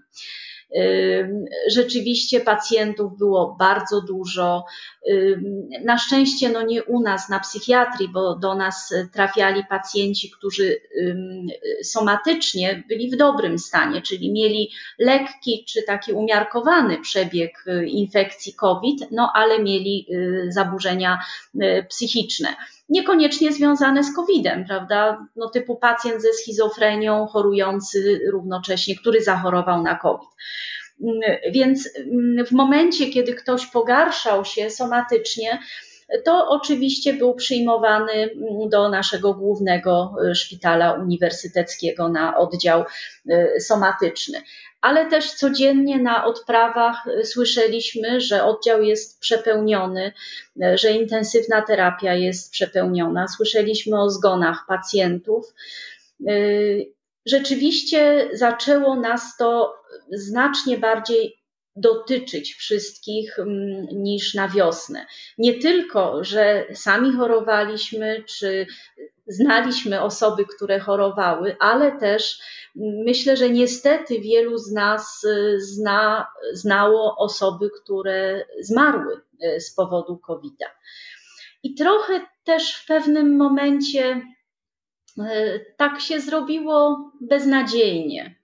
[1.68, 4.64] Rzeczywiście pacjentów było bardzo dużo.
[5.84, 10.80] Na szczęście, no nie u nas na psychiatrii, bo do nas trafiali pacjenci, którzy
[11.82, 19.10] somatycznie byli w dobrym stanie, czyli mieli lekki czy taki umiarkowany przebieg y, infekcji COVID,
[19.10, 21.18] no ale mieli y, zaburzenia
[21.54, 22.48] y, psychiczne
[22.92, 25.26] niekoniecznie związane z COVID-em, prawda?
[25.36, 30.28] No, typu pacjent ze schizofrenią, chorujący równocześnie, który zachorował na COVID.
[31.02, 31.20] Mm,
[31.52, 35.58] więc mm, w momencie, kiedy ktoś pogarszał się somatycznie,
[36.24, 42.84] to oczywiście był przyjmowany mm, do naszego głównego y, szpitala uniwersyteckiego na oddział
[43.30, 44.42] y, somatyczny.
[44.80, 50.12] Ale też codziennie na odprawach y, słyszeliśmy, że oddział jest przepełniony,
[50.74, 53.28] że intensywna terapia jest przepełniona.
[53.28, 55.54] Słyszeliśmy o zgonach pacjentów.
[57.26, 59.74] Rzeczywiście zaczęło nas to
[60.10, 61.41] znacznie bardziej
[61.76, 65.06] dotyczyć wszystkich mm, niż na wiosnę.
[65.38, 68.66] Nie tylko, że sami chorowaliśmy, czy
[69.26, 72.40] znaliśmy osoby, które chorowały, ale też
[73.06, 80.18] myślę, że niestety wielu z nas y, zna, znało osoby, które zmarły y, z powodu
[80.18, 80.66] COVID-a.
[81.62, 84.22] I trochę też w pewnym momencie
[85.18, 88.41] y, tak się zrobiło beznadziejnie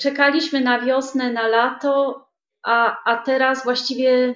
[0.00, 2.24] czekaliśmy na wiosnę, na lato,
[2.62, 4.34] a, a teraz właściwie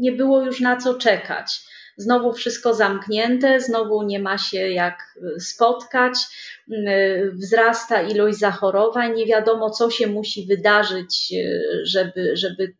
[0.00, 1.60] nie było już na co czekać.
[1.98, 6.14] Znowu wszystko zamknięte, znowu nie ma się jak y, spotkać,
[6.70, 11.34] y, wzrasta ilość zachorowań, nie wiadomo, co się musi wydarzyć,
[11.82, 12.74] żeby, żeby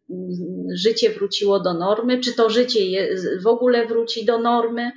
[0.75, 3.09] życie wróciło do normy, czy to życie
[3.43, 4.93] w ogóle wróci do normy.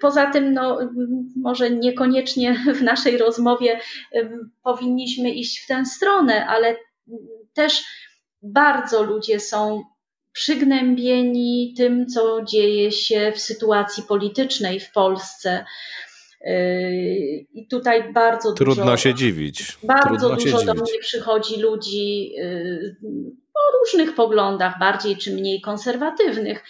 [0.00, 0.78] Poza tym, no,
[1.36, 3.80] może niekoniecznie w naszej rozmowie
[4.62, 6.76] powinniśmy iść w tę stronę, ale
[7.54, 7.84] też
[8.42, 9.82] bardzo ludzie są
[10.32, 15.64] przygnębieni tym, co dzieje się w sytuacji politycznej w Polsce.
[16.40, 16.52] Yy,
[17.52, 18.96] I tutaj bardzo Trudno dużo.
[18.96, 19.78] się dziwić.
[19.82, 22.34] Bardzo Trudno dużo do mnie przychodzi ludzi
[23.54, 26.64] o różnych poglądach, bardziej czy mniej konserwatywnych,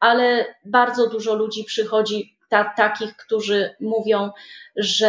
[0.00, 4.30] ale bardzo dużo ludzi przychodzi, ta, takich, którzy mówią,
[4.76, 5.08] że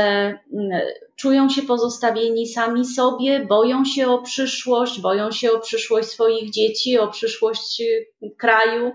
[0.53, 0.81] mm,
[1.15, 6.99] czują się pozostawieni sami sobie, boją się o przyszłość, boją się o przyszłość swoich dzieci,
[6.99, 8.05] o przyszłość y,
[8.37, 8.91] kraju,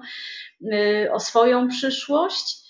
[0.62, 2.64] y, o swoją przyszłość.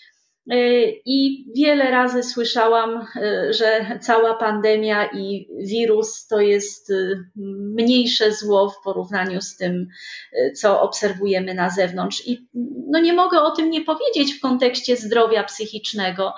[0.52, 3.06] Y, I wiele razy słyszałam,
[3.50, 6.92] że cała pandemia i wirus to jest
[7.74, 9.86] mniejsze zło w porównaniu z tym,
[10.56, 12.26] co obserwujemy na zewnątrz.
[12.26, 12.48] I
[12.94, 16.34] no nie mogę o tym nie powiedzieć w kontekście zdrowia psychicznego,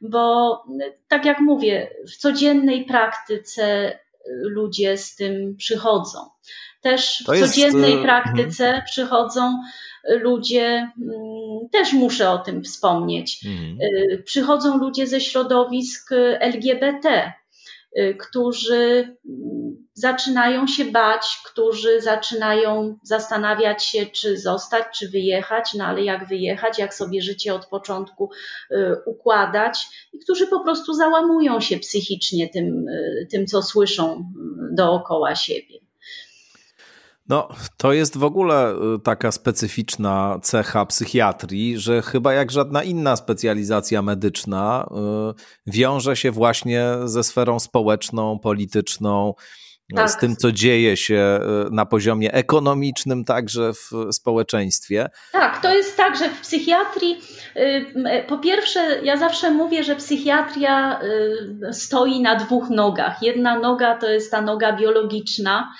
[0.00, 0.62] bo
[1.08, 6.18] tak jak mówię, w codziennej praktyce ludzie z tym przychodzą.
[6.80, 8.84] Też w codziennej praktyce mhm.
[8.84, 9.58] przychodzą
[10.08, 13.78] ludzie, mm, też muszę o tym wspomnieć, mhm.
[13.80, 17.32] Y, przychodzą ludzie ze środowisk LGBT, y,
[18.18, 26.04] którzy mm, zaczynają się bać, którzy zaczynają zastanawiać się, czy zostać, czy wyjechać, no ale
[26.04, 28.30] jak wyjechać, jak sobie życie od początku
[28.70, 29.78] y, układać,
[30.12, 32.86] i którzy po prostu załamują się psychicznie tym,
[33.30, 35.85] tym co słyszą mm, dookoła siebie.
[37.28, 43.16] No, to jest w ogóle y, taka specyficzna cecha psychiatrii, że chyba jak żadna inna
[43.16, 45.34] specjalizacja medyczna y,
[45.66, 49.34] wiąże się właśnie ze sferą społeczną, polityczną,
[49.92, 50.10] y, tak.
[50.10, 55.08] z tym, co dzieje się na poziomie ekonomicznym, także w społeczeństwie.
[55.32, 57.20] Tak, to jest tak, że w psychiatrii,
[58.28, 61.00] po pierwsze, ja zawsze mówię, że psychiatria
[61.72, 63.22] stoi na dwóch nogach.
[63.22, 65.72] Jedna noga to jest ta noga biologiczna,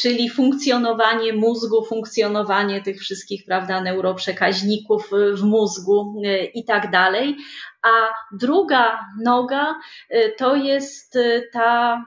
[0.00, 7.36] czyli funkcjonowanie mózgu, funkcjonowanie tych wszystkich, prawda, neuroprzekaźników w mózgu e, i tak dalej.
[7.82, 7.88] A
[8.36, 9.74] druga noga
[10.10, 11.18] e, to jest
[11.52, 12.04] ta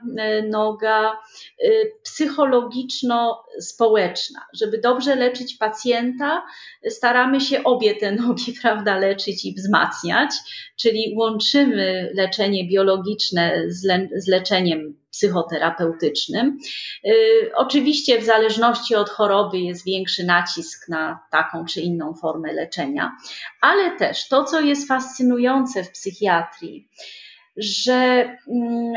[0.50, 1.18] noga
[2.04, 4.40] psychologiczno-społeczna.
[4.54, 6.44] Żeby dobrze leczyć pacjenta,
[6.90, 10.32] staramy się obie te nogi, prawda, leczyć i wzmacniać,
[10.80, 16.58] czyli łączymy leczenie biologiczne z, le z leczeniem psychoterapeutycznym.
[17.06, 23.12] Y, oczywiście w zależności od choroby jest większy nacisk na taką czy inną formę leczenia,
[23.62, 26.90] ale też to, co jest fascynujące w psychiatrii,
[27.58, 27.94] że
[28.48, 28.94] mm,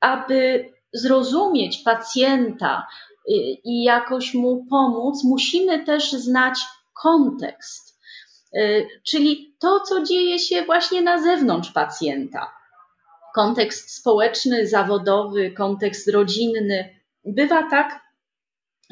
[0.00, 2.86] aby zrozumieć pacjenta
[3.28, 3.32] y,
[3.64, 6.58] i jakoś mu pomóc, musimy też znać
[7.02, 8.00] kontekst,
[8.56, 12.57] y, czyli to, co dzieje się właśnie na zewnątrz pacjenta.
[13.34, 17.00] Kontekst społeczny, zawodowy, kontekst rodzinny.
[17.24, 18.00] Bywa tak,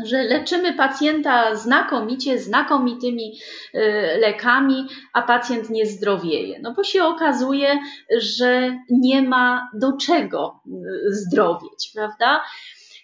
[0.04, 3.38] że leczymy pacjenta znakomicie, znakomitymi
[3.74, 3.80] y,
[4.20, 6.58] lekami, a pacjent nie zdrowieje.
[6.62, 7.78] No bo się okazuje,
[8.18, 12.44] że nie ma do czego y, zdrowieć, prawda?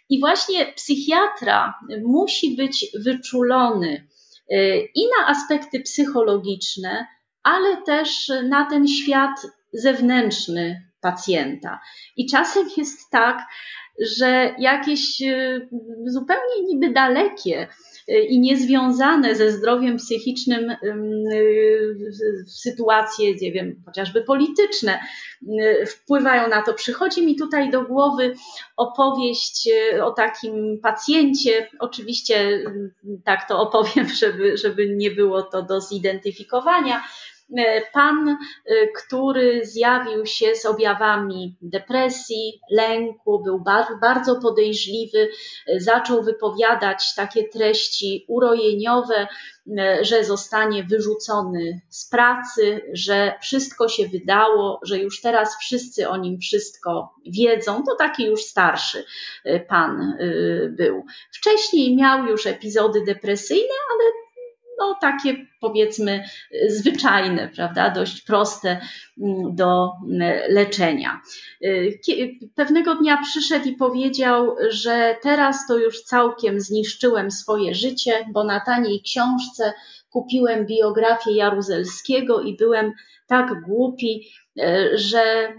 [0.08, 1.74] I właśnie psychiatra
[2.04, 4.08] musi być wyczulony
[4.52, 7.06] y, i na aspekty psychologiczne,
[7.42, 11.80] ale też na ten świat zewnętrzny pacjenta.
[12.16, 13.38] I czasem jest tak,
[13.98, 15.60] że jakieś e,
[16.06, 17.68] zupełnie niby dalekie
[18.08, 20.76] e, i niezwiązane ze zdrowiem psychicznym e,
[22.46, 25.00] sytuacje, nie wiem, chociażby polityczne,
[25.86, 26.74] wpływają na to.
[26.74, 28.34] Przychodzi mi tutaj do głowy
[28.76, 29.68] opowieść
[30.02, 31.68] o takim pacjencie.
[31.78, 32.64] Oczywiście
[33.24, 37.02] tak to opowiem, żeby, żeby nie było to do zidentyfikowania
[37.92, 38.36] pan, e,
[38.86, 43.64] który zjawił się z objawami depresji, lęku, był
[44.00, 45.28] bardzo podejrzliwy,
[45.66, 49.26] e, zaczął wypowiadać takie treści urojeniowe,
[50.00, 56.38] że zostanie wyrzucony z pracy, że wszystko się wydało, że już teraz wszyscy o nim
[56.38, 57.84] wszystko wiedzą.
[57.84, 59.04] To taki już starszy
[59.68, 60.16] pan
[60.68, 61.04] był.
[61.32, 64.21] Wcześniej miał już epizody depresyjne, ale
[64.82, 66.24] no, takie powiedzmy
[66.68, 68.80] zwyczajne, prawda, dość proste
[69.20, 71.20] mm, do mm, leczenia.
[71.64, 71.98] Y,
[72.54, 78.60] pewnego dnia przyszedł i powiedział, że teraz to już całkiem zniszczyłem swoje życie, bo na
[78.60, 79.72] taniej książce
[80.10, 82.92] kupiłem biografię Jaruzelskiego i byłem
[83.26, 84.28] tak głupi,
[84.94, 85.54] że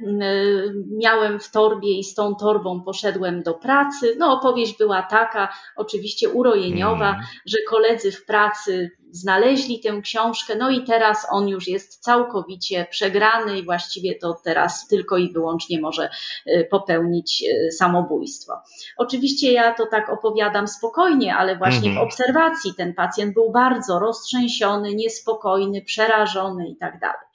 [0.92, 4.16] miałem w torbie i z tą torbą poszedłem do pracy.
[4.18, 7.22] No, opowieść była taka, oczywiście urojeniowa, mm.
[7.46, 13.60] że koledzy w pracy znaleźli tę książkę, no i teraz on już jest całkowicie przegrany
[13.60, 16.10] i właściwie to teraz tylko i wyłącznie może
[16.46, 18.54] e, popełnić e, samobójstwo.
[18.98, 22.00] Oczywiście ja to tak opowiadam spokojnie, ale właśnie mm.
[22.00, 27.28] w obserwacji ten pacjent był bardzo roztrzęsiony, niespokojny, przerażony i tak dalej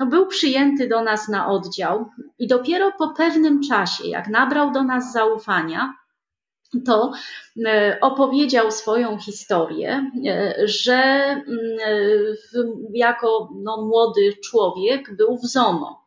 [0.00, 4.82] no był przyjęty do nas na oddział i dopiero po pewnym czasie, jak nabrał do
[4.82, 5.94] nas zaufania,
[6.86, 7.12] to
[7.66, 11.46] e, opowiedział swoją historię, e, że mm,
[12.94, 16.00] jako no, młody człowiek był w ZOMO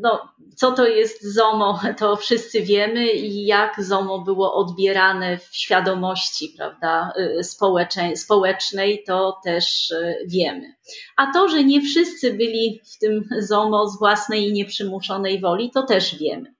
[0.00, 6.54] no, co to jest ZOMO, to wszyscy wiemy i jak ZOMO było odbierane w świadomości
[6.56, 7.44] prawda, y,
[8.16, 10.74] społecznej, to też y, wiemy.
[11.16, 15.82] A to, że nie wszyscy byli w tym ZOMO z własnej i nieprzymuszonej woli, to
[15.82, 16.54] też wiemy.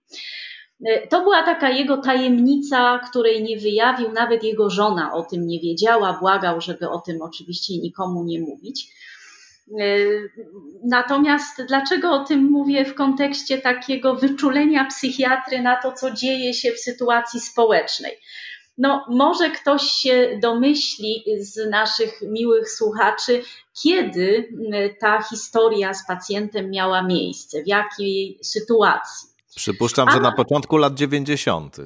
[1.11, 6.19] To była taka jego tajemnica, której nie wyjawił, nawet jego żona o tym nie wiedziała,
[6.21, 8.95] błagał, żeby o tym oczywiście nikomu nie mówić.
[9.81, 9.97] E,
[10.85, 16.73] natomiast dlaczego o tym mówię w kontekście takiego wyczulenia psychiatry na to, co dzieje się
[16.73, 18.13] w sytuacji społecznej?
[18.79, 23.43] No, może ktoś się domyśli z naszych miłych słuchaczy,
[23.83, 24.49] kiedy
[25.01, 29.29] ta historia z pacjentem miała miejsce, w jakiej sytuacji.
[29.57, 31.77] Przypuszczam, że na początku lat 90.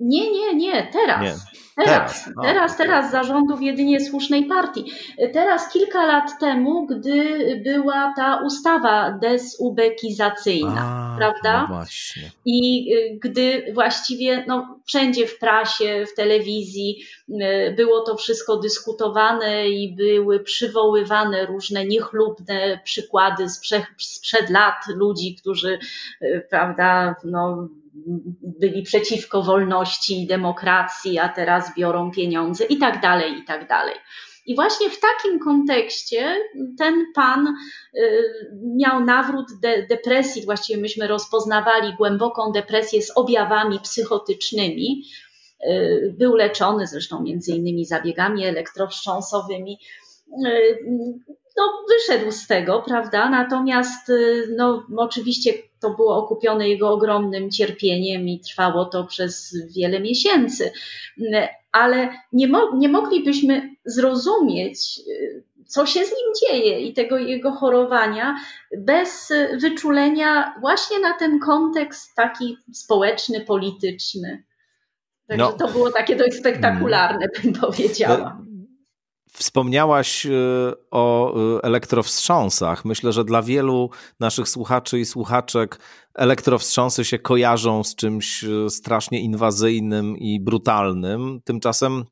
[0.00, 1.22] Nie, nie, nie, teraz.
[1.22, 1.60] Nie.
[1.76, 4.92] Teraz, teraz, teraz, teraz zarządów jedynie słusznej partii.
[5.32, 11.60] Teraz kilka lat temu, gdy była ta ustawa dezubekizacyjna, A, prawda?
[11.62, 12.30] No właśnie.
[12.44, 19.68] I y, gdy właściwie no, wszędzie w prasie, w telewizji y, było to wszystko dyskutowane
[19.68, 25.78] i były przywoływane różne niechlubne przykłady sprzed, sprzed lat ludzi, którzy,
[26.22, 27.68] y, prawda, no,
[28.60, 33.94] byli przeciwko wolności i demokracji, a teraz biorą pieniądze i tak dalej, i tak dalej.
[34.46, 36.36] I właśnie w takim kontekście
[36.78, 37.54] ten pan
[37.94, 38.00] y,
[38.76, 45.04] miał nawrót de depresji, właściwie myśmy rozpoznawali głęboką depresję z objawami psychotycznymi.
[45.70, 49.78] Y, był leczony zresztą między innymi zabiegami elektrowstrząsowymi.
[51.50, 53.30] Y, no, wyszedł z tego, prawda?
[53.30, 54.12] Natomiast,
[54.56, 60.72] no, oczywiście to było okupione jego ogromnym cierpieniem i trwało to przez wiele miesięcy.
[61.72, 65.00] Ale nie, mo nie moglibyśmy zrozumieć,
[65.66, 68.36] co się z nim dzieje i tego jego chorowania
[68.78, 74.42] bez wyczulenia właśnie na ten kontekst taki społeczny, polityczny.
[75.26, 75.52] Także no.
[75.52, 78.49] to było takie dość spektakularne, bym powiedziała.
[79.32, 80.30] Wspomniałaś e,
[80.90, 82.84] o e, elektrowstrząsach.
[82.84, 85.80] Myślę, że dla wielu naszych słuchaczy i słuchaczek
[86.14, 91.40] elektrowstrząsy się kojarzą z czymś e, strasznie inwazyjnym i brutalnym.
[91.44, 92.04] Tymczasem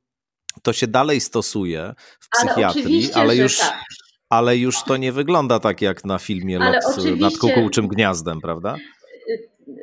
[0.62, 3.58] to się dalej stosuje w psychiatrii, ale, ale już.
[3.58, 3.84] Tak.
[4.30, 6.74] Ale już to nie wygląda tak jak na filmie Lot
[7.18, 8.76] nad kukułczym gniazdem, prawda?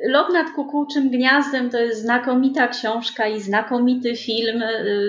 [0.08, 4.62] Lot nad kukułczym gniazdem to jest znakomita książka i znakomity film.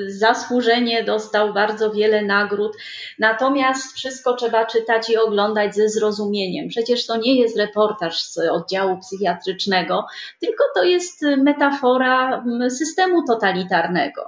[0.08, 2.78] Zasłużenie dostał bardzo wiele nagród.
[3.20, 6.68] Natomiast wszystko trzeba czytać i oglądać ze zrozumieniem.
[6.68, 10.06] Przecież to nie jest reportaż z oddziału psychiatrycznego,
[10.40, 14.22] tylko to jest metafora systemu totalitarnego.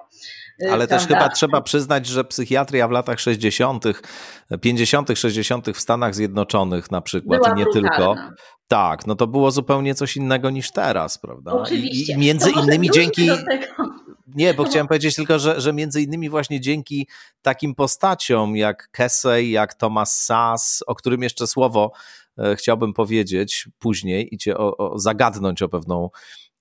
[0.71, 3.83] Ale też chyba trzeba przyznać, że psychiatria w latach 60.,
[4.61, 5.69] 50., 60.
[5.69, 7.89] w Stanach Zjednoczonych na przykład Była i nie brutalna.
[7.89, 8.15] tylko.
[8.69, 11.51] Tak, no to było zupełnie coś innego niż teraz, prawda?
[11.51, 12.13] Oczywiście.
[12.13, 13.29] I, między innymi dzięki.
[14.35, 17.07] Nie, bo chciałem powiedzieć tylko, że, że między innymi właśnie dzięki
[17.41, 21.91] takim postaciom jak Kesey, jak Thomas Sass, o którym jeszcze słowo
[22.37, 26.09] e, chciałbym powiedzieć później i cię o, o zagadnąć o pewną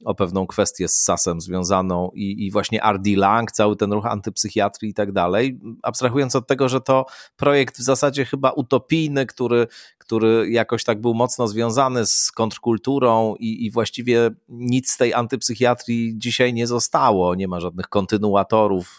[0.04, 3.10] o pewną kwestię z SAS-em związaną i, i właśnie R.D.
[3.16, 5.60] Lang, cały ten ruch antypsychiatrii i tak dalej.
[5.82, 9.66] Abstrahując od tego, że to projekt w zasadzie chyba utopijny, który,
[9.98, 16.14] który jakoś tak był mocno związany z kontrkulturą i, i właściwie nic z tej antypsychiatrii
[16.16, 17.34] dzisiaj nie zostało.
[17.34, 18.98] Nie ma żadnych kontynuatorów,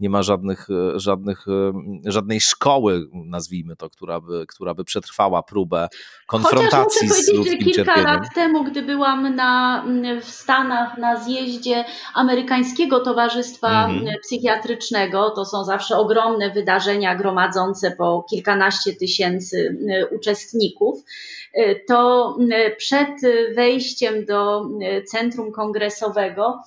[0.00, 1.46] nie ma żadnych, żadnych,
[2.04, 5.88] żadnej szkoły, nazwijmy to, która by, która by przetrwała próbę
[6.26, 8.04] konfrontacji z ludzkim kilka cierpieniem.
[8.04, 9.84] Kilka lat temu, gdy byłam na,
[10.26, 14.14] w Stanach na zjeździe amerykańskiego Towarzystwa mm.
[14.22, 19.78] Psychiatrycznego, to są zawsze ogromne wydarzenia gromadzące po kilkanaście tysięcy
[20.10, 21.04] uczestników, uczestników,
[21.86, 23.08] to y, przed
[23.54, 26.62] wejściem do y, centrum kongresowego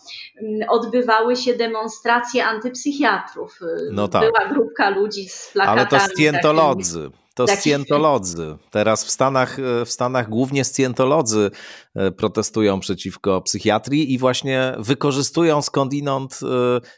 [0.70, 3.60] odbywały się demonstracje antypsychiatrów.
[3.92, 4.22] No tak.
[4.22, 5.80] Była grupka ludzi z plakatami.
[5.80, 7.10] Ale to scjentolodzy
[7.40, 8.58] to scjentolodzy.
[8.72, 11.52] Teraz w Stanach, w Stanach głównie scjentolodzy
[12.18, 16.40] protestują przeciwko psychiatrii i właśnie wykorzystują skądinąd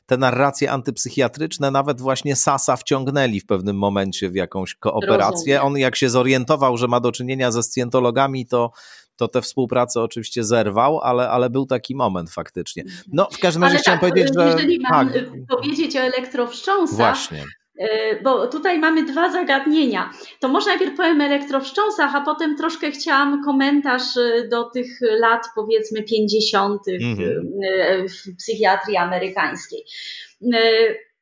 [0.05, 1.71] te narracje antypsychiatryczne.
[1.71, 5.55] Nawet właśnie Sasa wciągnęli w pewnym momencie w jakąś kooperację.
[5.55, 5.73] Rozumiem.
[5.73, 8.71] On jak się zorientował, że ma do czynienia ze scjentologami, to
[9.15, 12.84] to tę współpracę oczywiście zerwał, ale, ale był taki moment faktycznie.
[13.13, 14.45] No, w każdym razie ale chciałem tak, powiedzieć, że.
[14.45, 15.23] Jeżeli mam tak.
[15.49, 17.43] powiedzieć o elektrowstrząsach, Właśnie.
[17.77, 20.11] E, bo tutaj mamy dwa zagadnienia.
[20.39, 24.88] To może najpierw powiem o elektrowstrząsach, a potem troszkę chciałam komentarz e, do tych
[25.19, 26.82] lat powiedzmy 50.
[27.01, 27.49] Mhm.
[27.63, 29.84] E, w psychiatrii amerykańskiej.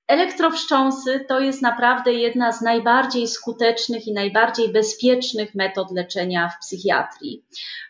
[0.09, 7.45] Elektrowstrząsy to jest naprawdę jedna z najbardziej skutecznych i najbardziej bezpiecznych metod leczenia w psychiatrii.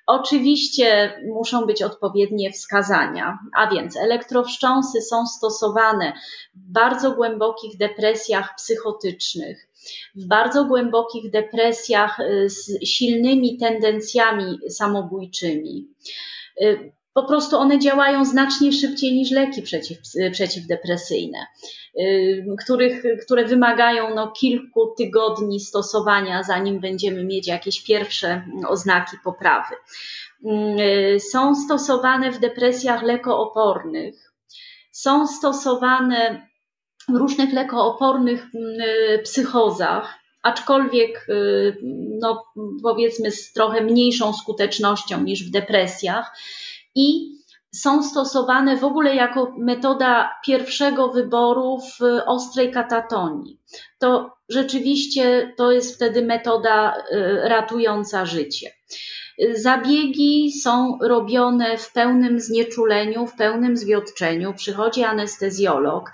[0.07, 6.13] Oczywiście muszą być odpowiednie wskazania, a więc elektrowstrząsy są stosowane
[6.55, 9.67] w bardzo głębokich depresjach psychotycznych,
[10.15, 15.87] w bardzo głębokich depresjach y, z silnymi tendencjami samobójczymi
[16.61, 19.97] y, po prostu one działają znacznie szybciej niż leki przeciw,
[20.31, 21.37] przeciwdepresyjne,
[21.99, 29.75] y, których, które wymagają no, kilku tygodni stosowania, zanim będziemy mieć jakieś pierwsze oznaki poprawy.
[31.15, 34.33] Y, są stosowane w depresjach lekoopornych,
[34.91, 36.47] są stosowane
[37.09, 41.27] w różnych lekoopornych y, psychozach, aczkolwiek
[42.19, 42.43] no,
[42.83, 46.31] powiedzmy z trochę mniejszą skutecznością niż w depresjach
[46.95, 47.39] i
[47.75, 53.59] są stosowane w ogóle jako metoda pierwszego wyboru w ostrej katatonii.
[53.99, 58.71] To rzeczywiście to jest wtedy metoda y, ratująca życie.
[59.53, 64.53] Zabiegi są robione w pełnym znieczuleniu, w pełnym zwiotczeniu.
[64.53, 66.11] Przychodzi anestezjolog,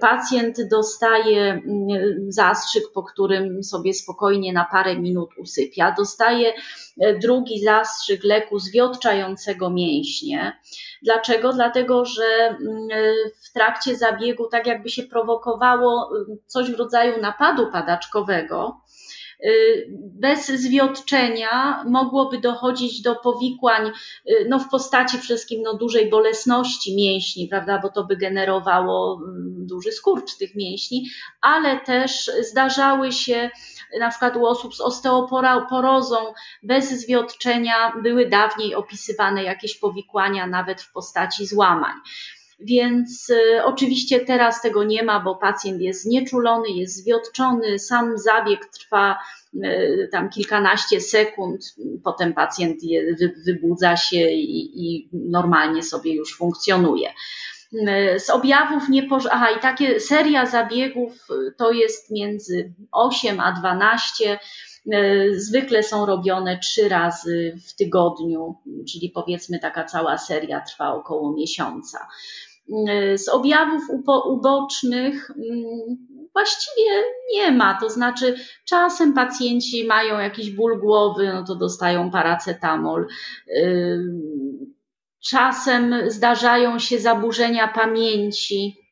[0.00, 6.52] pacjent dostaje mm, zastrzyk, po którym sobie spokojnie na parę minut usypia, dostaje
[7.00, 10.58] e, drugi zastrzyk leku zwiotczającego mięśnie.
[11.02, 11.52] Dlaczego?
[11.52, 12.88] Dlatego, że mm,
[13.44, 16.10] w trakcie zabiegu tak jakby się prowokowało
[16.46, 18.83] coś w rodzaju napadu padaczkowego Y,
[19.94, 23.92] bez zwiotczenia mogłoby dochodzić do powikłań
[24.30, 29.20] y, no, w postaci przede wszystkim no, dużej bolesności mięśni, prawda, bo to by generowało
[29.22, 31.06] mm, duży skurcz tych mięśni,
[31.40, 33.50] ale też zdarzały się
[34.00, 36.16] na przykład u osób z osteoporozą
[36.62, 41.94] bez zwiotczenia były dawniej opisywane jakieś powikłania nawet w postaci złamań.
[42.60, 48.66] Więc y, oczywiście teraz tego nie ma, bo pacjent jest znieczulony, jest zwiotczony, sam zabieg
[48.66, 49.18] trwa
[49.54, 56.36] y, tam kilkanaście sekund, potem pacjent je, wy, wybudza się i, i normalnie sobie już
[56.36, 57.10] funkcjonuje.
[58.18, 59.26] Z objawów nie poż...
[59.30, 61.26] Aha, i takie seria zabiegów
[61.56, 64.38] to jest między 8 a 12
[65.36, 68.54] zwykle są robione trzy razy w tygodniu,
[68.88, 72.08] czyli powiedzmy taka cała seria trwa około miesiąca.
[73.16, 73.82] Z objawów
[74.26, 75.96] ubocznych mm,
[76.32, 77.78] właściwie nie ma.
[77.80, 83.06] To znaczy, czasem pacjenci mają jakiś ból głowy, no to dostają paracetamol.
[85.24, 88.83] Czasem zdarzają się zaburzenia pamięci,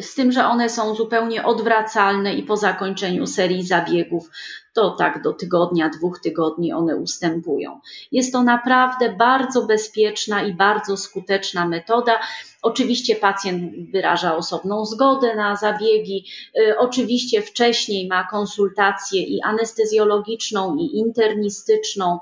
[0.00, 4.30] z tym, że one są zupełnie odwracalne i po zakończeniu serii zabiegów
[4.72, 7.80] to tak do tygodnia, dwóch tygodni one ustępują.
[8.12, 12.20] Jest to naprawdę bardzo bezpieczna i bardzo skuteczna metoda.
[12.62, 16.26] Oczywiście pacjent wyraża osobną zgodę na zabiegi.
[16.58, 22.18] Y, oczywiście wcześniej ma konsultację i anestezjologiczną, i internistyczną.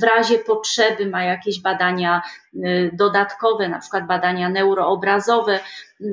[0.00, 2.22] W razie potrzeby ma jakieś badania
[2.54, 5.60] y, dodatkowe, na przykład badania neuroobrazowe,
[6.00, 6.06] y,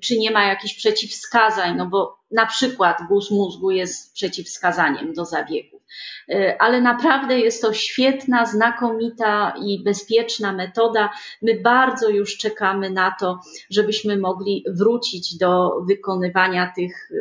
[0.00, 5.83] czy nie ma jakichś przeciwwskazań, no bo na przykład guz mózgu jest przeciwwskazaniem do zabiegów.
[6.28, 11.10] E, ale naprawdę jest to świetna, znakomita i bezpieczna metoda.
[11.42, 13.40] My bardzo już czekamy na to,
[13.70, 17.16] żebyśmy mogli wrócić do wykonywania tych e,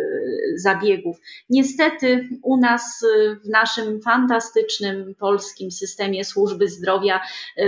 [0.57, 1.17] zabiegów.
[1.49, 7.21] Niestety u nas e, w naszym fantastycznym polskim systemie służby zdrowia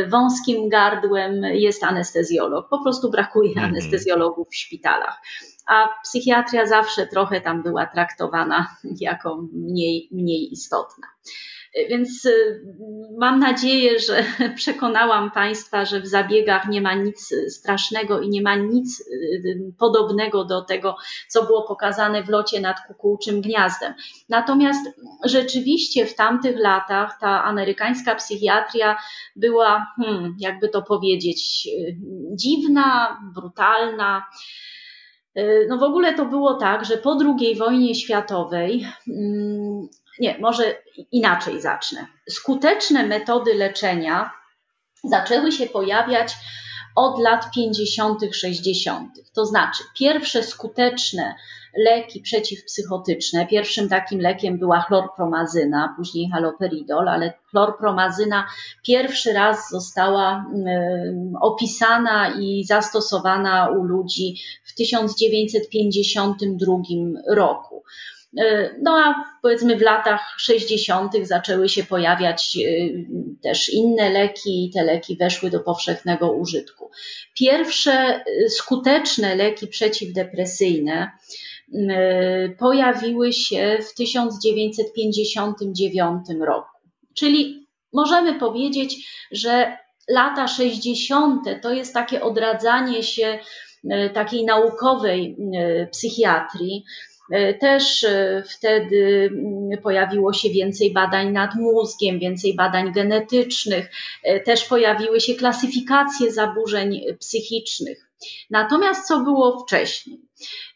[0.07, 2.69] wąskim gardłem jest anestezjolog.
[2.69, 3.67] Po prostu brakuje mhm.
[3.67, 5.21] anestezjologów w szpitalach
[5.65, 11.07] a psychiatria zawsze trochę tam była traktowana jako mniej, mniej istotna.
[11.89, 12.61] Więc y,
[13.17, 14.23] mam nadzieję, że
[14.55, 20.45] przekonałam Państwa, że w zabiegach nie ma nic strasznego i nie ma nic y, podobnego
[20.45, 20.97] do tego,
[21.27, 23.93] co było pokazane w locie nad kukułczym gniazdem.
[24.29, 28.97] Natomiast rzeczywiście w tamtych latach ta amerykańska psychiatria
[29.35, 31.97] była, hmm, jakby to powiedzieć, y,
[32.31, 34.25] dziwna, brutalna.
[35.35, 39.87] E, no w ogóle to było tak, że po II wojnie światowej, mm,
[40.19, 40.75] nie, może
[41.11, 42.07] inaczej zacznę.
[42.29, 44.31] Skuteczne metody leczenia
[45.03, 46.35] zaczęły się pojawiać
[46.95, 49.11] od lat 50., 60.
[49.33, 51.35] To znaczy, pierwsze skuteczne
[51.77, 53.47] leki przeciwpsychotyczne.
[53.47, 58.47] Pierwszym takim lekiem była chlorpromazyna, później haloperidol, ale chlorpromazyna
[58.83, 60.45] pierwszy raz została
[61.41, 66.75] opisana i zastosowana u ludzi w 1952
[67.35, 67.83] roku.
[68.37, 71.13] E, no a powiedzmy w latach 60.
[71.21, 72.61] zaczęły się pojawiać e,
[73.41, 76.91] też inne leki i te leki weszły do powszechnego użytku.
[77.33, 81.11] Pierwsze e, skuteczne leki przeciwdepresyjne
[82.59, 86.77] pojawiły się w 1959 roku.
[87.13, 89.77] Czyli możemy powiedzieć, że
[90.09, 91.41] lata 60.
[91.61, 93.39] to jest takie odradzanie się
[94.13, 95.37] takiej naukowej
[95.91, 96.85] psychiatrii
[97.59, 103.91] też e, wtedy mm, pojawiło się więcej badań nad mózgiem, więcej badań genetycznych,
[104.23, 108.09] e, też pojawiły się klasyfikacje zaburzeń psychicznych.
[108.49, 110.21] Natomiast co było wcześniej?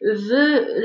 [0.02, 0.30] W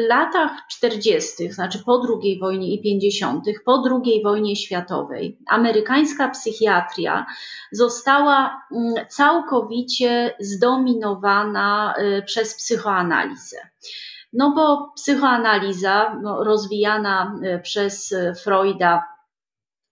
[0.08, 7.26] latach 40., znaczy po II wojnie i 50., po II wojnie światowej, amerykańska psychiatria
[7.72, 11.94] została mm, całkowicie zdominowana
[12.26, 13.56] przez psychoanalizę.
[14.34, 19.04] No bo psychoanaliza no, rozwijana e, przez e, Freuda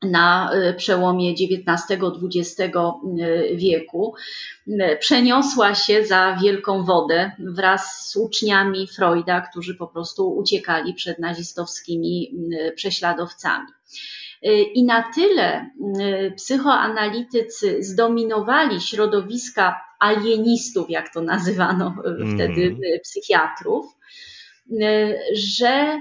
[0.03, 2.77] na e, przełomie XIX-XX
[3.55, 4.15] wieku,
[5.01, 12.35] przeniosła się za wielką wodę wraz z uczniami Freuda, którzy po prostu uciekali przed nazistowskimi
[12.75, 13.67] prześladowcami.
[14.75, 15.71] I na tyle
[16.37, 21.95] psychoanalitycy zdominowali środowiska alienistów, jak to nazywano
[22.35, 22.79] wtedy mm.
[23.03, 23.87] psychiatrów,
[25.35, 26.01] że y,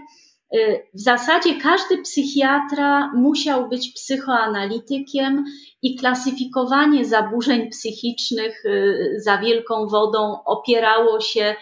[0.94, 5.46] w zasadzie każdy psychiatra musiał być psychoanalitykiem
[5.82, 11.56] i klasyfikowanie zaburzeń psychicznych y, za wielką wodą opierało się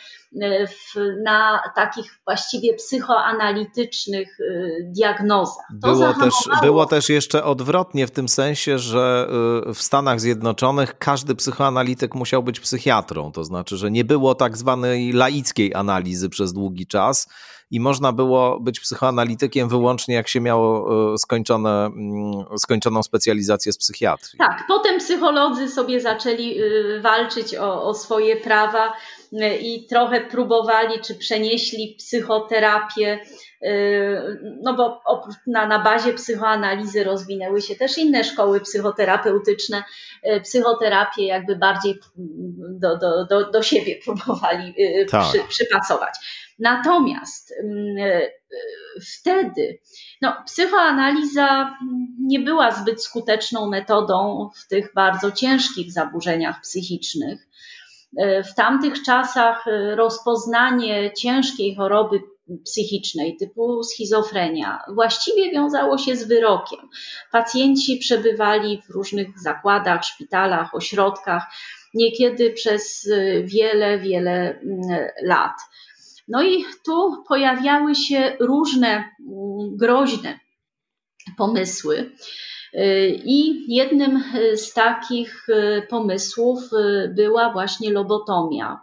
[0.67, 4.37] w, na takich właściwie psychoanalitycznych
[4.83, 5.65] diagnozach.
[5.81, 9.27] To było też, było też jeszcze odwrotnie w tym sensie, że
[9.73, 13.31] w Stanach Zjednoczonych każdy psychoanalityk musiał być psychiatrą.
[13.31, 17.27] To znaczy, że nie było tak zwanej laickiej analizy przez długi czas
[17.71, 23.77] i można było być psychoanalitykiem wyłącznie jak się miało e, skończone, mm, skończoną specjalizację z
[23.77, 24.37] psychiatrii.
[24.37, 28.93] Tak, potem psycholodzy sobie zaczęli y, walczyć o, o swoje prawa
[29.61, 33.19] i trochę próbowali, czy przenieśli psychoterapię
[33.61, 35.01] Yy, no bo
[35.47, 39.83] na, na bazie psychoanalizy rozwinęły się też inne szkoły psychoterapeutyczne.
[40.23, 41.99] Yy, psychoterapię jakby bardziej
[42.69, 44.75] do, do, do, do siebie próbowali
[45.11, 45.25] tak.
[45.29, 46.13] przy, przypasować.
[46.59, 47.53] Natomiast
[49.19, 49.79] wtedy
[50.21, 51.77] no, psychoanaliza
[52.19, 57.48] nie była zbyt skuteczną metodą w tych bardzo ciężkich zaburzeniach psychicznych.
[58.51, 62.21] W tamtych czasach rozpoznanie ciężkiej choroby
[62.65, 66.79] psychicznej typu schizofrenia właściwie wiązało się z wyrokiem.
[67.31, 71.43] Pacjenci przebywali w różnych zakładach, szpitalach, ośrodkach,
[71.93, 75.57] niekiedy przez y, wiele, wiele mm, lat.
[76.27, 80.39] No i tu pojawiały się różne mm, groźne
[81.37, 82.11] pomysły.
[82.73, 84.23] Y, I jednym
[84.55, 86.59] z takich y, pomysłów
[87.09, 88.79] była właśnie lobotomia.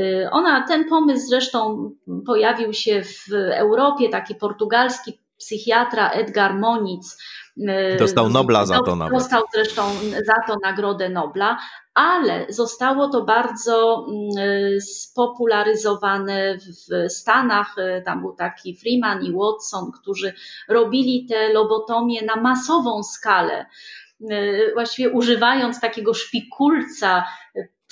[0.00, 1.90] Y, ona, ten pomysł zresztą
[2.26, 7.18] pojawił się w Europie, taki portugalski psychiatra Edgar Moniz.
[7.56, 9.18] Y, dostał Nobla za to nawet.
[9.18, 9.82] Dostał zresztą
[10.26, 11.58] za to Nagrodę Nobla,
[11.94, 17.76] ale zostało to bardzo mm, spopularyzowane w Stanach.
[18.04, 20.34] Tam był taki Freeman i Watson, którzy
[20.68, 23.66] robili te lobotomie na masową skalę
[24.30, 27.24] y, właściwie używając takiego szpikulca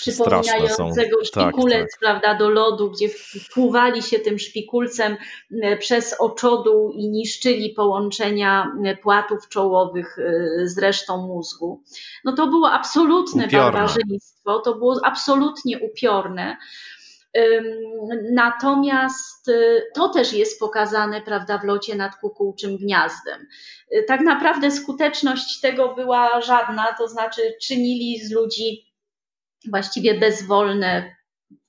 [0.00, 2.00] przypominającego szpikulec, tak, tak.
[2.00, 5.16] prawda, do lodu, gdzie wpływali się tym szpikulcem
[5.62, 11.82] e, przez oczodół i niszczyli połączenia e, płatów czołowych e, z resztą mózgu.
[12.24, 13.72] No to było absolutne upiorne.
[13.72, 16.56] barbarzyństwo, to było absolutnie upiorne.
[18.32, 19.50] Natomiast
[19.94, 23.46] to też jest pokazane, prawda, w locie nad kukułczym gniazdem.
[24.06, 28.89] Tak naprawdę skuteczność tego była żadna, to znaczy czynili z ludzi
[29.68, 31.20] właściwie bezwolne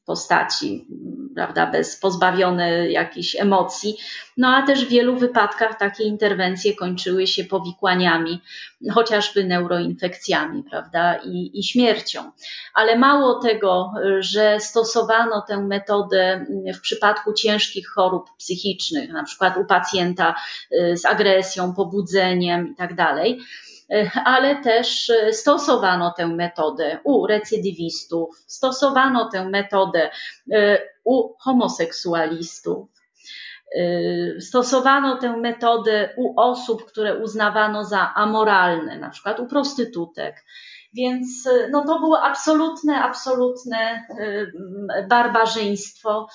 [0.05, 0.87] postaci,
[1.35, 3.97] prawda, bez pozbawione jakichś emocji.
[4.37, 8.41] No a też w wielu wypadkach takie interwencje kończyły się powikłaniami,
[8.91, 12.31] chociażby neuroinfekcjami, prawda, i, i śmiercią.
[12.73, 19.65] Ale mało tego, że stosowano tę metodę w przypadku ciężkich chorób psychicznych, na przykład u
[19.65, 20.35] pacjenta
[20.71, 22.95] y, z agresją, pobudzeniem i tak
[24.25, 30.09] ale też e, stosowano tę metodę u recydywistów, stosowano tę metodę
[30.51, 32.87] e, u homoseksualistów.
[33.75, 40.45] E, stosowano tę metodę u osób, które uznawano za amoralne, na przykład u prostytutek.
[40.93, 44.05] Więc no, to było absolutne, absolutne
[45.09, 46.27] barbarzyństwo.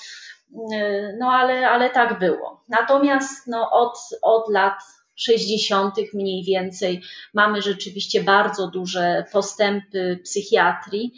[1.18, 2.64] No ale, ale tak było.
[2.68, 4.82] Natomiast no, od, od lat
[5.17, 5.95] 60.
[6.14, 7.03] mniej więcej
[7.35, 11.12] mamy rzeczywiście bardzo duże postępy psychiatrii.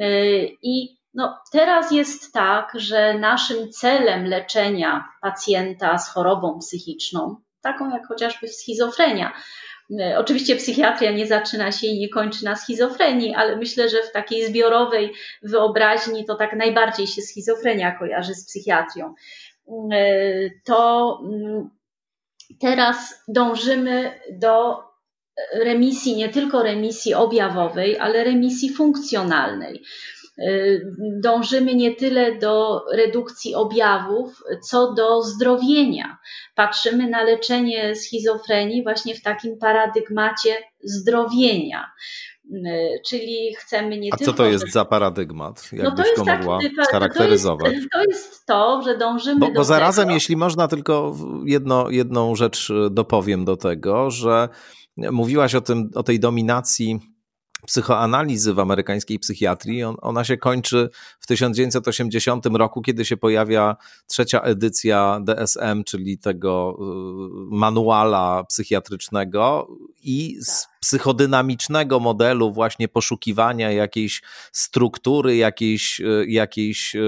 [0.00, 7.90] Y, I no, teraz jest tak, że naszym celem leczenia pacjenta z chorobą psychiczną, taką
[7.90, 9.32] jak chociażby schizofrenia,
[9.90, 14.12] y, Oczywiście psychiatria nie zaczyna się i nie kończy na schizofrenii, ale myślę, że w
[14.12, 15.12] takiej zbiorowej
[15.42, 19.14] wyobraźni to tak najbardziej się schizofrenia kojarzy z psychiatrią.
[19.92, 21.70] Y, to mm,
[22.60, 24.78] teraz dążymy do
[25.54, 29.82] remisji, nie tylko remisji objawowej, ale remisji funkcjonalnej.
[31.22, 36.18] Dążymy nie tyle do redukcji objawów, co do zdrowienia.
[36.54, 41.90] Patrzymy na leczenie schizofrenii właśnie w takim paradygmacie zdrowienia.
[43.06, 44.32] Czyli chcemy nie A tylko.
[44.32, 45.68] co to jest za paradygmat?
[45.72, 47.72] Jakbyś no to tak, mogła tak, scharakteryzować?
[47.72, 49.52] To jest, to jest to, że dążymy bo, do.
[49.52, 50.14] Bo zarazem, tego.
[50.14, 54.48] jeśli można, tylko jedno, jedną rzecz e, dopowiem do tego, że
[54.96, 57.00] mówiłaś o, tym, o tej dominacji
[57.66, 59.84] psychoanalizy w amerykańskiej psychiatrii.
[59.84, 60.90] On, ona się kończy
[61.20, 69.68] w 1980 roku, kiedy się pojawia trzecia edycja DSM, czyli tego y, manuala psychiatrycznego
[70.02, 70.72] i z tak.
[70.80, 77.00] psychodynamicznego modelu właśnie poszukiwania jakiejś struktury, jakiejś, y, jakiejś y,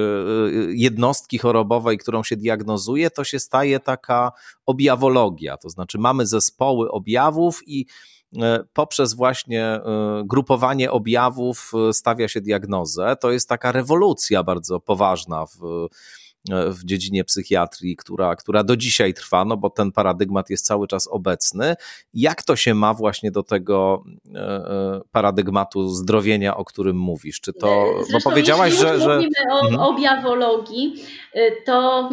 [0.68, 4.32] jednostki chorobowej, którą się diagnozuje, to się staje taka
[4.66, 5.56] objawologia.
[5.56, 7.86] To znaczy mamy zespoły objawów i
[8.72, 9.80] poprzez właśnie e,
[10.24, 13.16] grupowanie objawów e, stawia się diagnozę.
[13.20, 15.88] To jest taka rewolucja bardzo poważna w
[16.50, 21.08] w dziedzinie psychiatrii, która, która do dzisiaj trwa, no bo ten paradygmat jest cały czas
[21.10, 21.74] obecny.
[22.14, 24.04] Jak to się ma właśnie do tego
[25.12, 27.40] paradygmatu zdrowienia, o którym mówisz?
[27.40, 29.00] Czy to, Zresztą, bo powiedziałaś, że...
[29.00, 29.16] że...
[29.16, 29.80] mówimy o mhm.
[29.80, 31.04] objawologii,
[31.64, 32.10] to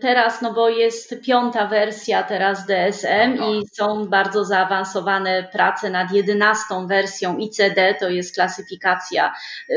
[0.00, 6.86] teraz, no bo jest piąta wersja teraz DSM i są bardzo zaawansowane prace nad jedenastą
[6.86, 9.32] wersją ICD, to jest klasyfikacja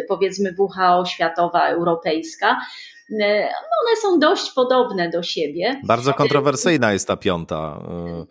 [0.07, 2.57] powiedzmy WHO światowa, europejska.
[3.11, 5.81] E, no one są dość podobne do siebie.
[5.83, 7.79] Bardzo kontrowersyjna jest ta piąta.
[7.89, 8.25] E.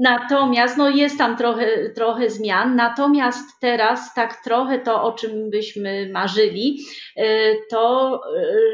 [0.00, 6.10] Natomiast no jest tam trochę, trochę zmian, natomiast teraz tak trochę to, o czym byśmy
[6.12, 6.78] marzyli,
[7.16, 7.24] e,
[7.70, 8.20] to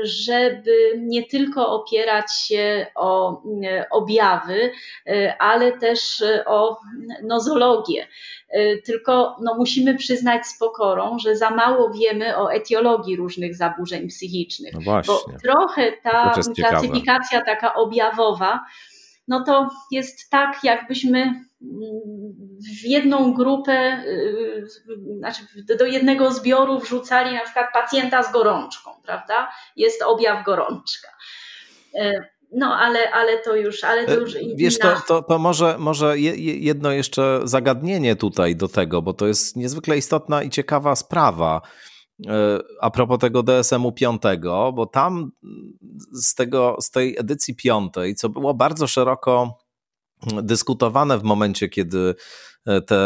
[0.03, 3.43] żeby nie tylko opierać się o
[3.91, 4.71] objawy,
[5.39, 6.77] ale też o
[7.23, 8.07] nozologię.
[8.57, 14.09] Y, tylko no, musimy przyznać z pokorą, że za mało wiemy o etiologii różnych zaburzeń
[14.09, 14.75] psychicznych.
[14.75, 15.15] No właśnie.
[15.33, 18.65] Bo trochę ta klasyfikacja taka objawowa,
[19.29, 21.45] no to jest tak, jakbyśmy mm,
[22.81, 24.67] w jedną grupę, y,
[25.19, 25.43] znaczy
[25.79, 29.53] do jednego zbioru wrzucali na przykład pacjenta z gorączką, prawda?
[29.77, 31.09] Jest objaw gorączka.
[32.53, 36.19] No, ale, ale to już, ale to e, już Wiesz, to, to, to może, może
[36.19, 41.61] jedno jeszcze zagadnienie tutaj do tego, bo to jest niezwykle istotna i ciekawa sprawa
[42.27, 45.31] e, a propos tego DSM-u piątego, bo tam
[46.13, 49.59] z, tego, z tej edycji piątej, co było bardzo szeroko
[50.43, 52.15] dyskutowane w momencie, kiedy
[52.67, 52.97] e, ta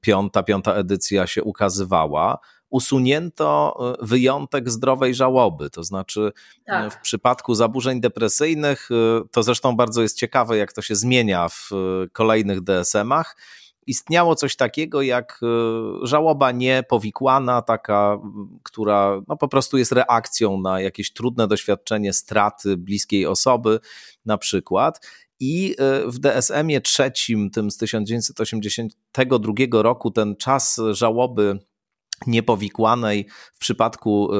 [0.00, 2.38] piąta, piąta edycja się ukazywała,
[2.70, 5.70] usunięto e, wyjątek zdrowej żałoby.
[5.70, 6.32] To znaczy,
[6.66, 6.94] e, tak.
[6.94, 8.94] w przypadku zaburzeń depresyjnych, e,
[9.30, 11.70] to zresztą bardzo jest ciekawe, jak to się zmienia w
[12.12, 13.36] kolejnych DSM-ach.
[13.86, 15.40] Istniało coś takiego jak
[16.02, 18.18] żałoba niepowikłana, taka,
[18.62, 23.80] która no, po prostu jest reakcją na jakieś trudne doświadczenie straty bliskiej osoby,
[24.24, 25.06] na przykład.
[25.40, 31.58] I w DSM-ie trzecim, tym z 1982 roku, ten czas żałoby
[32.26, 34.38] niepowikłanej w przypadku e,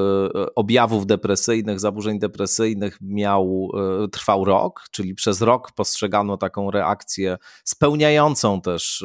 [0.54, 3.70] objawów depresyjnych, zaburzeń depresyjnych miał,
[4.04, 9.04] e, trwał rok, czyli przez rok postrzegano taką reakcję spełniającą też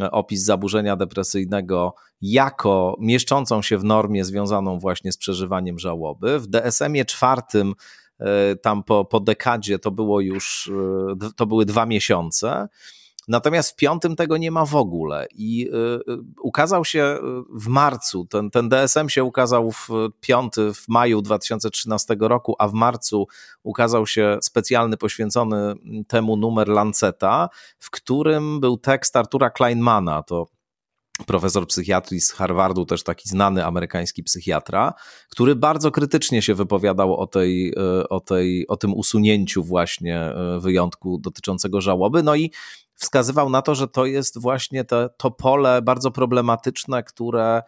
[0.00, 6.38] e, opis zaburzenia depresyjnego jako mieszczącą się w normie związaną właśnie z przeżywaniem żałoby.
[6.38, 7.74] W DSM-ie czwartym
[8.62, 10.70] tam po, po dekadzie to było już,
[11.36, 12.68] to były dwa miesiące.
[13.28, 17.20] Natomiast w piątym tego nie ma w ogóle i y, y, ukazał się y,
[17.60, 19.88] w marcu, ten, ten DSM się ukazał w
[20.20, 23.26] piąty, w maju 2013 roku, a w marcu
[23.62, 25.74] ukazał się specjalny poświęcony
[26.08, 27.48] temu numer Lanceta,
[27.78, 30.46] w którym był tekst Artura Kleinmana, to
[31.26, 34.92] profesor psychiatrii z Harvardu, też taki znany amerykański psychiatra,
[35.28, 37.74] który bardzo krytycznie się wypowiadał o, tej,
[38.10, 42.22] o, tej, o tym usunięciu właśnie wyjątku dotyczącego żałoby.
[42.22, 42.50] No i
[43.02, 47.62] wskazywał na to, że to jest właśnie to, to pole bardzo problematyczne, które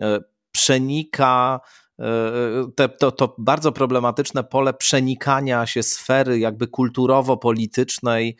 [0.00, 0.20] e,
[0.52, 1.60] przenika
[1.98, 2.04] e,
[2.76, 8.36] te, to, to bardzo problematyczne pole przenikania się sfery jakby kulturowo-politycznej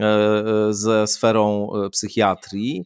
[0.00, 2.84] e, ze sferą psychiatrii.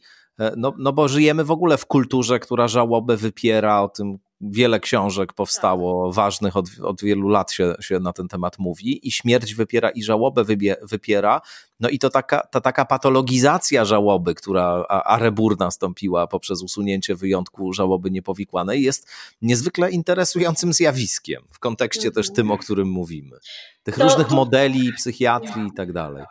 [0.57, 4.18] No, no bo żyjemy w ogóle w kulturze, która żałobę wypiera, o tym
[4.51, 6.16] wiele książek powstało tak.
[6.16, 10.03] ważnych, od, od wielu lat się, się na ten temat mówi i śmierć wypiera i
[10.03, 11.40] żałobę wybie, wypiera.
[11.80, 18.10] No i to taka, ta taka patologizacja żałoby, która Arebur nastąpiła poprzez usunięcie wyjątku żałoby
[18.10, 19.08] niepowikłanej jest
[19.42, 23.36] niezwykle interesującym zjawiskiem w kontekście też tym, o którym mówimy.
[23.82, 26.24] Tych to, różnych modeli psychiatrii i tak dalej.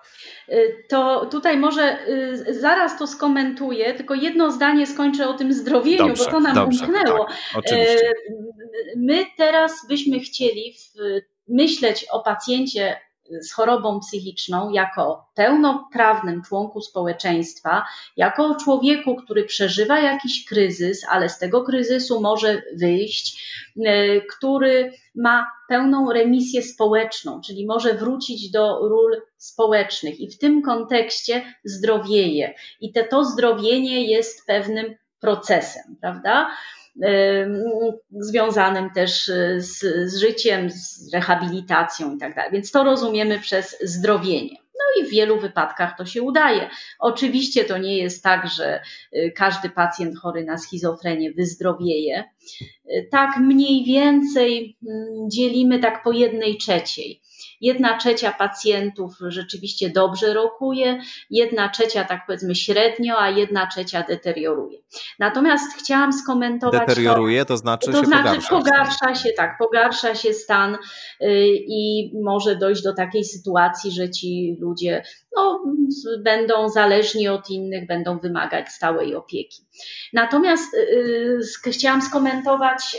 [0.50, 6.08] Y, to tutaj może y, zaraz to skomentuję, tylko jedno zdanie skończę o tym zdrowieniu,
[6.08, 7.26] dobrze, bo to nam dobrze, umknęło.
[7.26, 8.10] Tak, oczywiście.
[8.10, 10.76] Y, my teraz byśmy chcieli
[11.48, 12.98] myśleć o pacjencie
[13.42, 17.86] z chorobą psychiczną jako pełnoprawnym członku społeczeństwa,
[18.18, 23.44] jako człowieku, który przeżywa jakiś kryzys, ale z tego kryzysu może wyjść,
[24.38, 31.54] który ma pełną remisję społeczną, czyli może wrócić do ról społecznych i w tym kontekście
[31.64, 32.54] zdrowieje.
[32.82, 36.52] I te, to zdrowienie jest pewnym procesem, prawda?
[38.12, 39.80] Związanym też y, z,
[40.12, 42.52] z życiem, z rehabilitacją i tak.
[42.52, 44.58] Więc to rozumiemy przez zdrowienie.
[44.74, 46.70] No i w wielu wypadkach to się udaje.
[47.00, 48.82] Oczywiście to nie jest tak, że
[49.16, 52.24] y, każdy pacjent chory na schizofrenię wyzdrowieje.
[53.12, 57.22] Tak mniej więcej mm, dzielimy tak po jednej trzeciej.
[57.62, 64.80] Jedna trzecia pacjentów rzeczywiście dobrze rokuje, jedna trzecia tak powiedzmy średnio, a jedna trzecia deterioruje.
[65.20, 66.80] Natomiast chciałam skomentować.
[66.80, 68.50] Deterioruje, to, znaczy to się znaczy pogarsza.
[68.50, 70.78] pogarsza się, tak, pogarsza się stan y,
[71.68, 75.04] i może dojść do takiej sytuacji, że ci ludzie
[75.36, 75.64] no,
[76.20, 79.62] będą zależni od innych, będą wymagać stałej opieki.
[80.14, 82.98] Natomiast yy, chciałam skomentować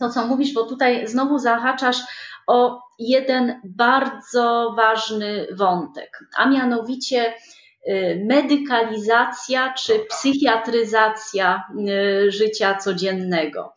[0.00, 1.96] to, co mówisz, bo tutaj znowu zahaczasz
[2.46, 7.34] o jeden bardzo ważny wątek, a mianowicie
[7.88, 13.74] y, medykalizacja czy psychiatryzacja y, życia codziennego.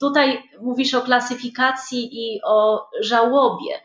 [0.00, 3.80] Tutaj mówisz o klasyfikacji i o żałobie,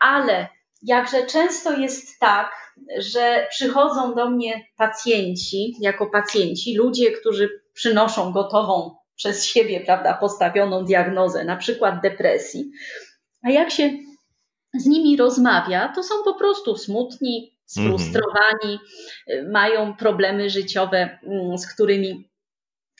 [0.00, 0.48] ale
[0.82, 2.52] jakże często jest tak,
[2.98, 10.84] że przychodzą do mnie pacjenci, jako pacjenci, ludzie, którzy przynoszą gotową przez siebie, prawda, postawioną
[10.84, 12.70] diagnozę, na przykład depresji.
[13.42, 13.90] A jak się
[14.74, 18.78] z nimi rozmawia, to są po prostu smutni, sfrustrowani,
[19.28, 19.52] mhm.
[19.52, 22.30] mają problemy życiowe, mm, z którymi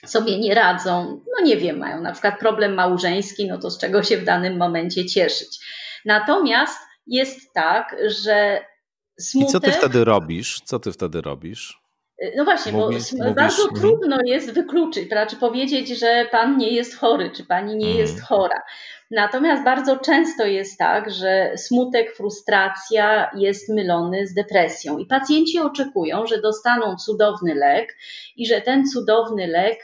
[0.06, 1.20] sobie nie radzą.
[1.38, 4.56] No nie wiem, mają na przykład problem małżeński, no to z czego się w danym
[4.56, 5.58] momencie cieszyć.
[6.04, 8.64] Natomiast jest tak, że
[9.20, 9.48] smutek...
[9.48, 10.60] I co ty wtedy robisz?
[10.64, 11.80] Co ty wtedy robisz?
[12.36, 16.96] No właśnie, mówisz, bo mówisz, bardzo trudno jest wykluczyć, czy powiedzieć, że pan nie jest
[16.96, 18.26] chory, czy pani nie jest mhm.
[18.26, 18.62] chora.
[19.10, 26.26] Natomiast bardzo często jest tak, że smutek, frustracja jest mylony z depresją i pacjenci oczekują,
[26.26, 27.96] że dostaną cudowny lek
[28.36, 29.78] i że ten cudowny lek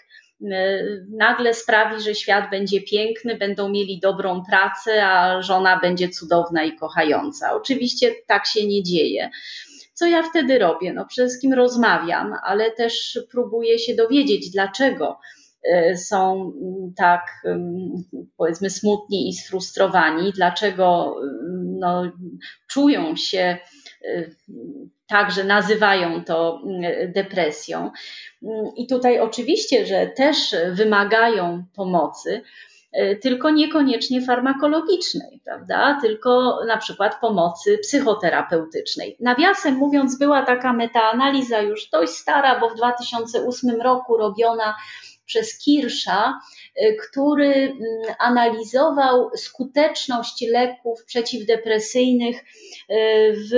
[1.11, 6.76] nagle sprawi, że świat będzie piękny, będą mieli dobrą pracę, a żona będzie cudowna i
[6.76, 7.55] kochająca.
[7.55, 9.30] Oczywiście tak się nie dzieje.
[9.95, 10.92] Co ja wtedy robię?
[10.92, 15.18] No przede wszystkim rozmawiam, ale też próbuję się dowiedzieć, dlaczego
[15.72, 16.53] e, są
[16.97, 17.22] tak,
[18.36, 21.16] powiedzmy, smutni i sfrustrowani, dlaczego
[21.78, 22.12] no,
[22.68, 23.59] czują się
[24.07, 24.25] e,
[25.07, 26.63] tak, że nazywają to
[27.09, 27.91] depresją.
[28.77, 32.43] I tutaj oczywiście, że też wymagają pomocy,
[33.23, 35.99] tylko niekoniecznie farmakologicznej, prawda?
[36.03, 39.17] Tylko na przykład pomocy psychoterapeutycznej.
[39.21, 44.75] Nawiasem mówiąc, była taka metaanaliza już dość stara, bo w 2008 roku robiona
[45.27, 46.41] przez Kirsza,
[46.77, 47.81] e, który mm,
[48.18, 52.45] analizował skuteczność leków przeciwdepresyjnych e,
[53.33, 53.51] w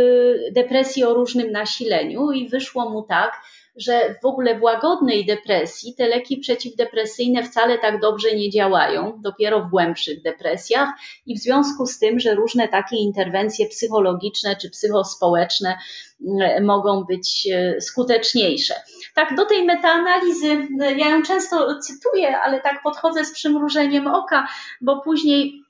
[0.52, 3.42] depresji o różnym nasileniu i wyszło mu tak,
[3.76, 9.60] że w ogóle w łagodnej depresji te leki przeciwdepresyjne wcale tak dobrze nie działają, dopiero
[9.60, 10.88] w głębszych depresjach
[11.26, 15.78] i w związku z tym, że różne takie interwencje psychologiczne czy psychospołeczne
[16.26, 18.74] mm, mogą być e, skuteczniejsze.
[19.14, 24.48] Tak, do tej metaanalizy, e, ja ją często cytuję, ale tak podchodzę z przymrużeniem oka,
[24.80, 25.65] bo później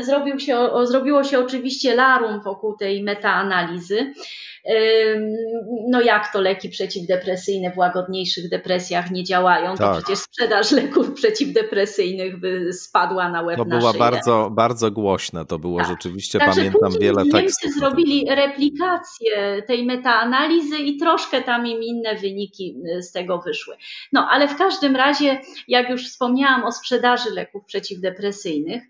[0.00, 4.12] zrobił się, zrobiło się oczywiście larum wokół tej metaanalizy.
[5.88, 9.96] No jak to leki przeciwdepresyjne w łagodniejszych depresjach nie działają, tak.
[9.96, 15.46] to przecież sprzedaż leków przeciwdepresyjnych by spadła na łeb To na była bardzo, bardzo głośne,
[15.46, 15.88] to było tak.
[15.88, 17.64] rzeczywiście, Także pamiętam wiele Niemcy tekstów.
[17.64, 23.76] Niemcy zrobili replikację tej metaanalizy i troszkę tam im inne wyniki y, z tego wyszły.
[24.12, 28.82] No ale w każdym razie, jak już wspomniałam o sprzedaży leków przeciwdepresyjnych,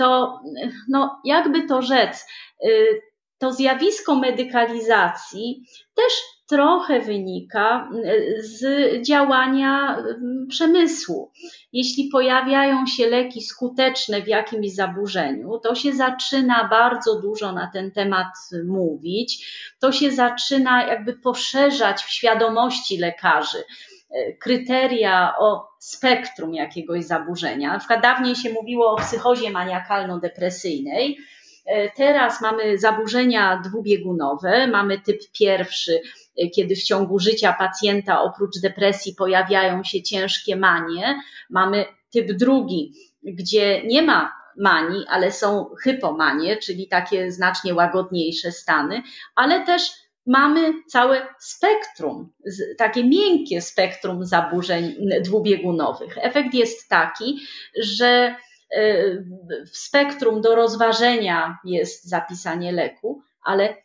[0.00, 0.40] to
[0.88, 2.26] no, jakby to rzec,
[2.64, 3.00] y,
[3.38, 6.12] to zjawisko medykalizacji też
[6.48, 8.62] trochę wynika y, z
[9.06, 11.32] działania y, przemysłu.
[11.72, 17.92] Jeśli pojawiają się leki skuteczne w jakimś zaburzeniu, to się zaczyna bardzo dużo na ten
[17.92, 18.34] temat
[18.66, 19.46] mówić,
[19.80, 23.64] to się zaczyna jakby poszerzać w świadomości lekarzy
[24.40, 27.72] kryteria o spektrum jakiegoś zaburzenia.
[27.72, 31.16] Na przykład dawniej się mówiło o psychozie maniakalno-depresyjnej,
[31.66, 36.00] e, Teraz mamy zaburzenia dwubiegunowe, mamy typ pierwszy,
[36.38, 41.20] e, kiedy w ciągu życia pacjenta oprócz depresji pojawiają się ciężkie manie.
[41.50, 49.02] Mamy typ drugi, gdzie nie ma manii, ale są hypomanie, czyli takie znacznie łagodniejsze stany,
[49.34, 49.92] ale też
[50.26, 52.32] mamy całe spektrum,
[52.78, 56.18] takie miękkie spektrum zaburzeń dwubiegunowych.
[56.18, 57.40] Efekt jest taki,
[57.82, 58.36] że
[58.76, 59.04] e,
[59.72, 63.76] w spektrum do rozważenia jest zapisanie leku, ale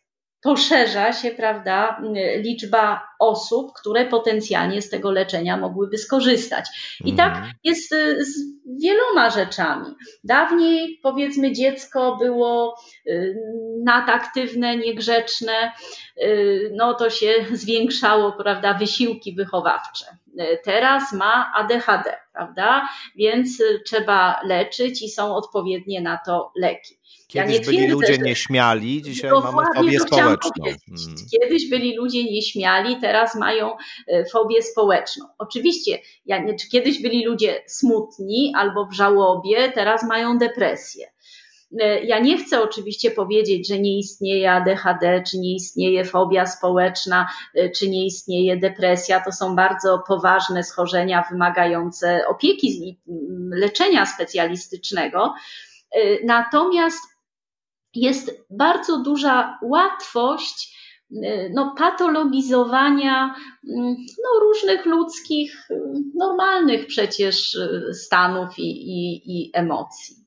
[0.42, 2.02] poszerza się, prawda,
[2.38, 6.66] liczba osób, które potencjalnie z tego leczenia mogłyby skorzystać.
[7.06, 7.54] I tak mhm.
[7.64, 9.86] jest y, z wieloma rzeczami.
[10.24, 12.78] Dawniej, powiedzmy, dziecko było
[13.08, 13.36] y,
[13.84, 15.72] nadaktywne, niegrzeczne,
[16.24, 20.06] y, no to się zwiększało, prawda, wysiłki wychowawcze.
[20.64, 22.88] Teraz ma ADHD, prawda?
[23.16, 27.00] Więc trzeba leczyć i są odpowiednie na to leki.
[27.28, 28.20] Kiedyś ja byli ludzie że...
[28.20, 30.66] nieśmiali, dzisiaj mamy fobię społeczną.
[30.66, 31.16] Hmm.
[31.32, 33.78] Kiedyś byli ludzie nieśmiali, teraz mają
[34.08, 35.26] e, fobię społeczną.
[35.38, 41.15] Oczywiście, ja nie, kiedyś byli ludzie smutni albo w żałobie, teraz mają depresję.
[41.82, 47.28] E, ja nie chcę oczywiście powiedzieć, że nie istnieje ADHD, czy nie istnieje fobia społeczna,
[47.56, 49.22] e, czy nie istnieje depresja.
[49.26, 53.00] To są bardzo poważne schorzenia wymagające opieki i
[53.50, 55.34] leczenia specjalistycznego.
[56.24, 57.04] Natomiast
[57.94, 60.76] jest bardzo duża łatwość
[61.54, 63.36] no, patologizowania
[63.70, 65.82] mm, no, różnych ludzkich, y,
[66.16, 67.58] normalnych przecież
[67.94, 70.25] stanów i, i, i emocji.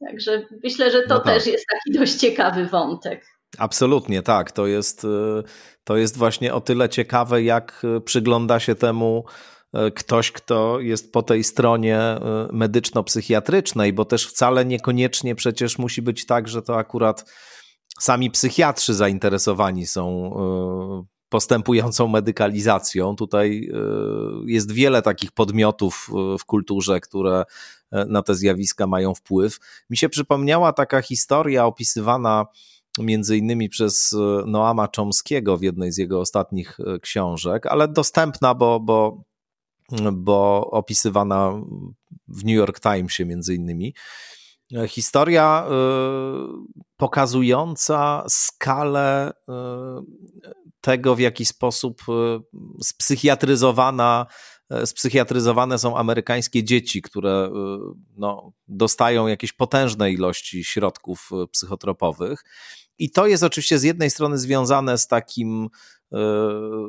[0.00, 1.34] Także myślę, że to no tak.
[1.34, 3.26] też jest taki dość ciekawy wątek.
[3.58, 4.52] Absolutnie, tak.
[4.52, 5.06] To jest,
[5.84, 9.24] to jest właśnie o tyle ciekawe, jak przygląda się temu
[9.76, 12.00] E, ktoś, kto jest po tej stronie
[12.52, 17.32] medyczno-psychiatrycznej, bo też wcale niekoniecznie przecież musi być tak, że to akurat
[18.00, 20.32] sami psychiatrzy zainteresowani są
[21.28, 23.16] postępującą medykalizacją.
[23.16, 23.70] Tutaj
[24.46, 26.08] jest wiele takich podmiotów
[26.40, 27.44] w kulturze, które
[27.92, 29.58] na te zjawiska mają wpływ.
[29.90, 32.46] Mi się przypomniała taka historia opisywana
[32.98, 34.16] między innymi przez
[34.46, 39.22] Noama Chomskiego w jednej z jego ostatnich książek, ale dostępna, bo, bo
[40.12, 41.52] bo opisywana
[42.28, 43.94] w New York Timesie między innymi.
[44.86, 45.66] Historia
[46.96, 49.32] pokazująca skalę
[50.86, 52.12] tego, w jaki sposób y,
[52.84, 54.26] spsychiatryzowana,
[54.84, 57.50] spsychiatryzowane są amerykańskie dzieci, które
[58.16, 62.44] no, dostają jakieś potężne ilości środków psychotropowych.
[62.98, 65.68] I to jest oczywiście z jednej strony związane z takim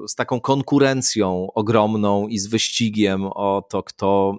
[0.08, 4.38] z taką konkurencją ogromną i z wyścigiem o to, kto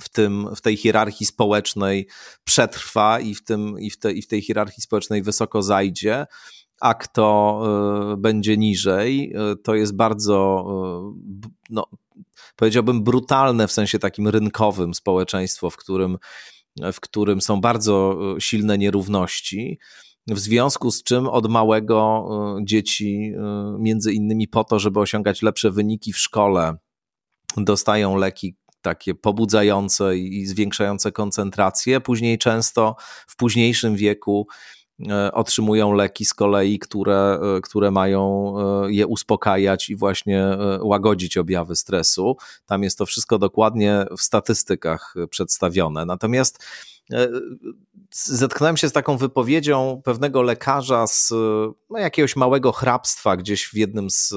[0.00, 2.08] w, tym, w tej hierarchii społecznej
[2.44, 6.26] przetrwa i w, tym, i, w te, i w tej hierarchii społecznej wysoko zajdzie,
[6.80, 7.60] a kto
[8.18, 9.34] będzie niżej.
[9.64, 10.66] To jest bardzo,
[11.70, 11.86] no,
[12.56, 16.18] powiedziałbym, brutalne w sensie takim rynkowym społeczeństwo, w którym,
[16.92, 19.78] w którym są bardzo silne nierówności
[20.26, 22.28] w związku z czym od małego
[22.60, 26.76] y, dzieci, y, między innymi po to, żeby osiągać lepsze wyniki w szkole,
[27.56, 32.00] dostają leki takie pobudzające i zwiększające koncentrację.
[32.00, 32.96] Później często
[33.26, 34.46] w późniejszym wieku
[35.32, 38.54] otrzymują leki z kolei, które, które mają
[38.88, 42.36] je uspokajać i właśnie łagodzić objawy stresu.
[42.66, 46.06] Tam jest to wszystko dokładnie w statystykach przedstawione.
[46.06, 46.58] Natomiast
[48.12, 51.30] zetknąłem się z taką wypowiedzią pewnego lekarza z
[51.90, 54.34] no, jakiegoś małego hrabstwa gdzieś w jednym z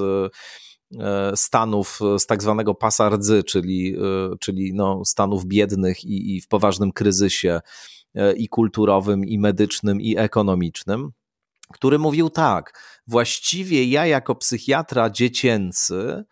[1.00, 6.40] e, stanów z tak zwanego pasa rdzy, czyli, e, czyli no, stanów biednych i, i
[6.40, 7.60] w poważnym kryzysie e,
[8.36, 11.10] i kulturowym, i medycznym, i ekonomicznym,
[11.72, 16.24] który mówił tak: Właściwie ja, jako psychiatra dziecięcy,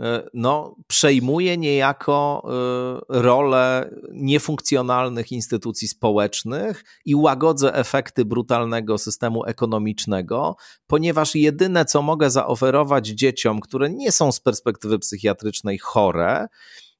[0.00, 10.56] E, no, przejmuje niejako e, rolę niefunkcjonalnych instytucji społecznych i łagodzę efekty brutalnego systemu ekonomicznego,
[10.86, 16.46] ponieważ jedyne, co mogę zaoferować dzieciom, które nie są z perspektywy psychiatrycznej chore,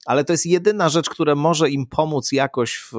[0.07, 2.97] ale to jest jedyna rzecz, która może im pomóc jakoś w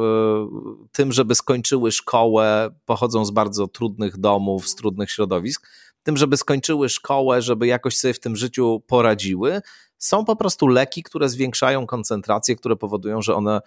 [0.92, 5.68] tym, żeby skończyły szkołę, pochodzą z bardzo trudnych domów, z trudnych środowisk,
[6.04, 9.62] tym, żeby skończyły szkołę, żeby jakoś sobie w tym życiu poradziły.
[9.98, 13.62] Są po prostu leki, które zwiększają koncentrację, które powodują, że one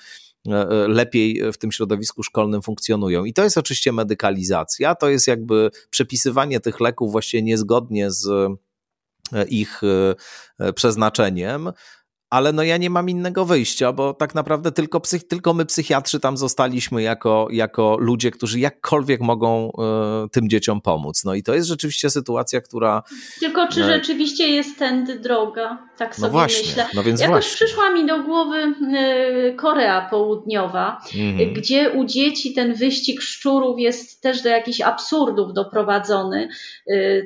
[0.49, 3.25] e, e, lepiej w tym środowisku szkolnym funkcjonują.
[3.25, 8.27] I to jest oczywiście medykalizacja, to jest jakby przepisywanie tych leków właściwie niezgodnie z
[9.33, 9.81] e, ich
[10.75, 11.73] przeznaczeniem
[12.31, 16.21] ale no ja nie mam innego wyjścia, bo tak naprawdę tylko, psych, tylko my psychiatrzy
[16.21, 19.71] tam zostaliśmy jako, jako ludzie, którzy jakkolwiek mogą
[20.25, 21.25] y, tym dzieciom pomóc.
[21.25, 23.03] No i to jest rzeczywiście sytuacja, która...
[23.41, 25.89] Tylko czy y, rzeczywiście jest tędy droga?
[25.97, 26.87] Tak no sobie no właśnie, myślę.
[26.95, 27.67] No więc Jakoś właśnie.
[27.67, 31.55] przyszła mi do głowy y, Korea Południowa, mhm.
[31.55, 36.49] gdzie u dzieci ten wyścig szczurów jest też do jakichś absurdów doprowadzony.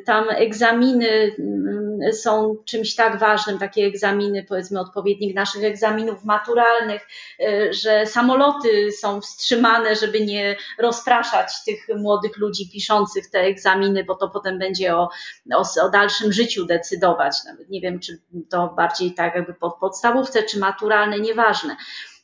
[0.04, 7.08] Tam egzaminy mm, są czymś tak ważnym, takie egzaminy powiedzmy od odpowiednik naszych egzaminów maturalnych,
[7.40, 14.14] e, że samoloty są wstrzymane, żeby nie rozpraszać tych młodych ludzi piszących te egzaminy, bo
[14.14, 15.08] to potem będzie o,
[15.54, 17.36] o, o dalszym życiu decydować.
[17.46, 18.18] Nawet nie wiem, czy
[18.50, 21.76] to bardziej tak jakby pod podstawówce, czy maturalne, nieważne.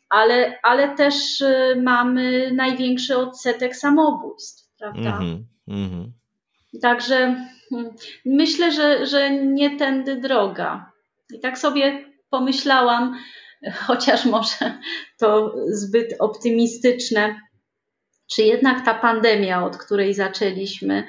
[0.09, 5.19] Ale, ale też e, mamy największy odsetek samobójstw, prawda?
[5.19, 6.11] Mm -hmm,
[6.83, 7.95] Także hmm,
[8.25, 10.93] myślę, że, że nie tędy droga.
[11.35, 13.19] I tak sobie pomyślałam,
[13.87, 14.79] chociaż może
[15.19, 17.41] to zbyt optymistyczne,
[18.33, 21.07] czy jednak ta pandemia, od której zaczęliśmy,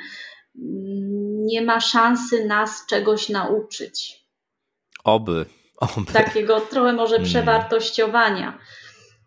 [1.45, 4.23] nie ma szansy nas czegoś nauczyć.
[5.03, 5.45] Oby.
[5.77, 6.13] Oby.
[6.13, 7.27] Takiego trochę może mm.
[7.27, 8.59] przewartościowania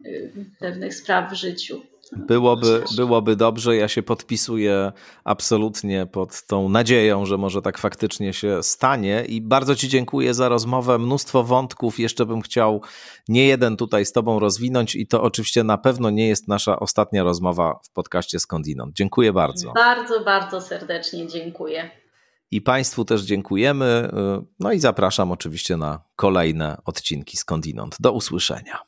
[0.07, 1.83] y, pewnych spraw w życiu.
[2.17, 3.77] Byłoby, byłoby dobrze.
[3.77, 4.93] Ja się podpisuję
[5.25, 9.25] absolutnie pod tą nadzieją, że może tak faktycznie się stanie.
[9.29, 10.99] I bardzo Ci dziękuję za rozmowę.
[10.99, 11.99] Mnóstwo wątków.
[11.99, 12.83] Jeszcze bym chciał
[13.29, 17.23] nie jeden tutaj z Tobą rozwinąć, i to oczywiście na pewno nie jest nasza ostatnia
[17.23, 18.97] rozmowa w podcaście Skądinąd.
[18.97, 19.73] Dziękuję bardzo.
[19.73, 21.91] Bardzo, bardzo serdecznie dziękuję.
[22.51, 24.11] I Państwu też dziękujemy.
[24.61, 27.97] No i zapraszam oczywiście na kolejne odcinki Skądinąd.
[28.01, 28.79] Do usłyszenia.